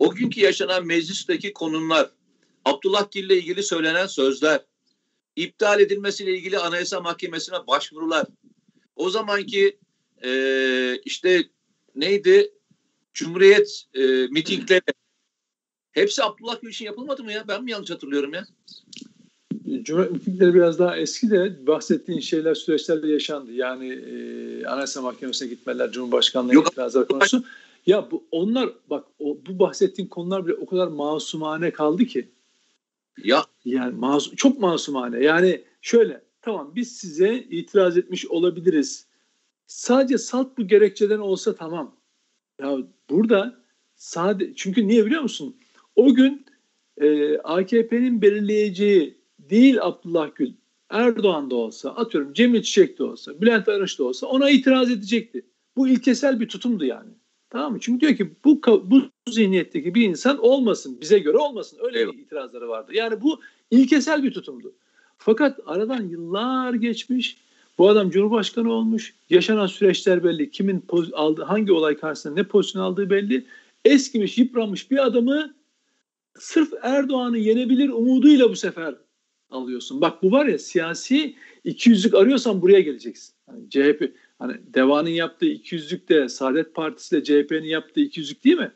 [0.00, 2.10] o günkü yaşanan meclisteki konumlar,
[2.64, 4.60] Abdullah Gül ile ilgili söylenen sözler,
[5.36, 8.26] iptal edilmesiyle ilgili Anayasa Mahkemesi'ne başvurular,
[8.96, 9.78] o zamanki
[10.24, 11.44] e, işte
[11.94, 12.50] neydi
[13.14, 14.80] Cumhuriyet e, mitingleri
[15.92, 17.44] hepsi Abdullah Gül için yapılmadı mı ya?
[17.48, 18.46] Ben mi yanlış hatırlıyorum ya?
[19.82, 23.52] Cumhuriyet mitingleri biraz daha eski de bahsettiğin şeyler süreçlerde yaşandı.
[23.52, 27.44] Yani e, Anayasa Mahkemesi'ne gitmeler, Cumhurbaşkanlığı itirazlar konusu.
[27.86, 32.30] Ya bu onlar bak o, bu bahsettiğin konular bile o kadar masumane kaldı ki.
[33.24, 35.24] Ya yani masum, çok masumane.
[35.24, 39.06] Yani şöyle tamam biz size itiraz etmiş olabiliriz.
[39.66, 41.96] Sadece salt bu gerekçeden olsa tamam.
[42.60, 42.78] Ya
[43.10, 43.60] burada
[43.94, 45.56] sade çünkü niye biliyor musun?
[45.96, 46.46] O gün
[47.00, 50.52] e, AKP'nin belirleyeceği değil Abdullah Gül,
[50.90, 55.46] Erdoğan da olsa, atıyorum Cemil Çiçek de olsa, Bülent Arınç da olsa ona itiraz edecekti.
[55.76, 57.10] Bu ilkesel bir tutumdu yani.
[57.50, 57.78] Tamam mı?
[57.80, 61.78] Çünkü diyor ki bu bu zihniyetteki bir insan olmasın, bize göre olmasın.
[61.82, 62.14] Öyle evet.
[62.14, 62.92] bir itirazları vardı.
[62.94, 63.40] Yani bu
[63.70, 64.72] ilkesel bir tutumdu.
[65.18, 67.36] Fakat aradan yıllar geçmiş.
[67.78, 69.14] Bu adam Cumhurbaşkanı olmuş.
[69.30, 70.50] Yaşanan süreçler belli.
[70.50, 73.46] Kimin aldığı, hangi olay karşısında ne pozisyon aldığı belli.
[73.84, 75.54] Eskimiş, yıpranmış bir adamı
[76.38, 78.94] sırf Erdoğan'ı yenebilir umuduyla bu sefer
[79.50, 80.00] alıyorsun.
[80.00, 81.34] Bak bu var ya siyasi
[81.64, 83.34] ikiyüzlük arıyorsan buraya geleceksin.
[83.46, 88.72] Hani CHP hani Deva'nın yaptığı ikiyüzlük de Saadet Partisi ile CHP'nin yaptığı ikiyüzlük değil mi?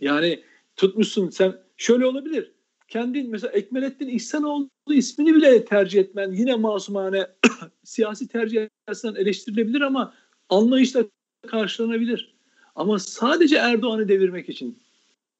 [0.00, 0.42] Yani
[0.76, 2.52] tutmuşsun sen şöyle olabilir.
[2.88, 7.26] Kendin mesela Ekmelettin İhsanoğlu ismini bile tercih etmen yine masumane
[7.84, 10.14] siyasi tercih açısından eleştirilebilir ama
[10.48, 11.04] anlayışla
[11.46, 12.34] karşılanabilir.
[12.74, 14.78] Ama sadece Erdoğan'ı devirmek için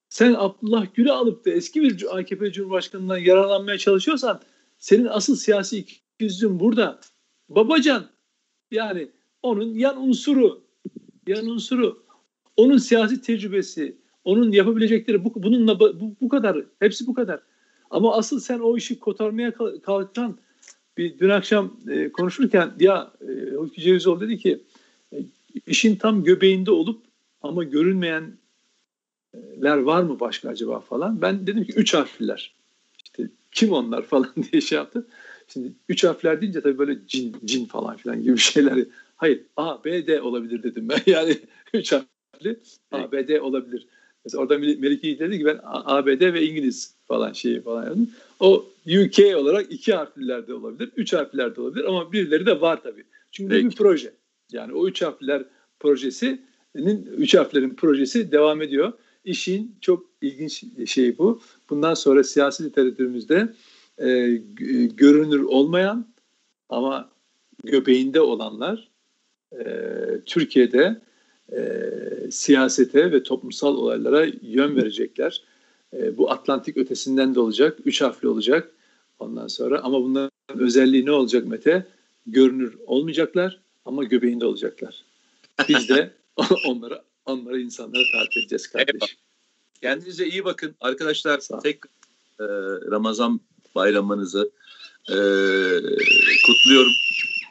[0.08, 4.40] sen Abdullah Gül'ü alıp da eski bir AKP Cumhurbaşkanı'ndan yararlanmaya çalışıyorsan
[4.78, 7.00] senin asıl siyasi ikiyüzlüğün burada.
[7.48, 8.06] Babacan
[8.70, 9.08] yani
[9.42, 10.60] onun yan unsuru,
[11.26, 12.02] yan unsuru,
[12.56, 17.40] onun siyasi tecrübesi, onun yapabilecekleri bu, bununla bu, bu kadar, hepsi bu kadar.
[17.90, 20.38] Ama asıl sen o işi kotarmaya kalkan
[20.98, 24.62] bir dün akşam e, konuşurken ya e, Hulki Cevizoğlu dedi ki
[25.12, 25.16] e,
[25.66, 27.02] işin tam göbeğinde olup
[27.42, 28.32] ama görünmeyenler
[29.62, 31.22] var mı başka acaba falan.
[31.22, 32.54] Ben dedim ki üç harfliler.
[33.04, 35.06] İşte kim onlar falan diye şey yaptı.
[35.48, 38.84] Şimdi üç harfler deyince tabii böyle cin, cin falan filan gibi şeyler.
[39.18, 41.00] Hayır A, B, D olabilir dedim ben.
[41.12, 41.36] Yani
[41.74, 42.60] üç harfli
[42.92, 43.86] A, B, D olabilir.
[44.24, 48.10] Mesela orada Melike dedi ki ben ABD ve İngiliz falan şeyi falan yazdım.
[48.40, 52.82] O UK olarak iki harfliler de olabilir, üç harfliler de olabilir ama birileri de var
[52.82, 53.04] tabii.
[53.32, 53.66] Çünkü Peki.
[53.66, 54.14] bu bir proje.
[54.52, 55.44] Yani o üç harfliler
[55.80, 58.92] projesinin, üç harflerin projesi devam ediyor.
[59.24, 61.40] İşin çok ilginç şeyi bu.
[61.70, 63.54] Bundan sonra siyasi literatürümüzde
[63.98, 64.40] e,
[64.96, 66.06] görünür olmayan
[66.68, 67.10] ama
[67.64, 68.87] göbeğinde olanlar
[69.52, 69.64] e,
[70.26, 71.00] Türkiye'de
[71.52, 71.60] e,
[72.30, 75.42] siyasete ve toplumsal olaylara yön verecekler.
[75.92, 78.70] E, bu Atlantik ötesinden de olacak, üç harfli olacak
[79.18, 79.80] ondan sonra.
[79.80, 81.86] Ama bunların özelliği ne olacak Mete?
[82.26, 85.04] Görünür olmayacaklar ama göbeğinde olacaklar.
[85.68, 86.10] Biz de
[86.66, 89.18] onları onları insanlara tarif edeceğiz kardeşim.
[89.82, 91.40] Kendinize iyi bakın arkadaşlar.
[91.62, 91.78] Tek
[92.40, 92.44] e,
[92.90, 93.40] Ramazan
[93.74, 94.50] bayramınızı
[95.08, 95.16] e,
[96.46, 96.92] kutluyorum.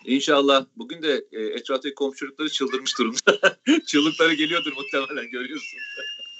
[0.07, 3.57] İnşallah bugün de e, etraftaki komşulukları çıldırmış durumda.
[3.85, 5.79] Çığlıkları geliyordur muhtemelen görüyorsun.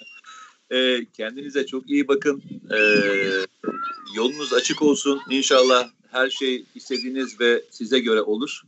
[0.72, 2.44] e, kendinize çok iyi bakın.
[2.72, 2.80] E,
[4.16, 5.22] yolunuz açık olsun.
[5.30, 8.62] İnşallah her şey istediğiniz ve size göre olur.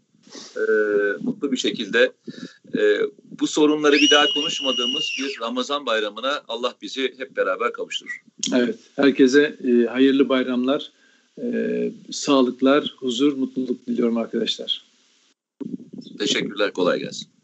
[0.55, 0.61] E,
[1.21, 2.11] mutlu bir şekilde
[2.77, 2.99] e,
[3.39, 8.21] bu sorunları bir daha konuşmadığımız bir Ramazan bayramına Allah bizi hep beraber kavuşturur.
[8.55, 10.91] Evet, herkese e, hayırlı bayramlar,
[11.41, 14.88] e, sağlıklar, huzur, mutluluk diliyorum arkadaşlar.
[16.19, 16.73] Teşekkürler.
[16.73, 17.38] Kolay gelsin.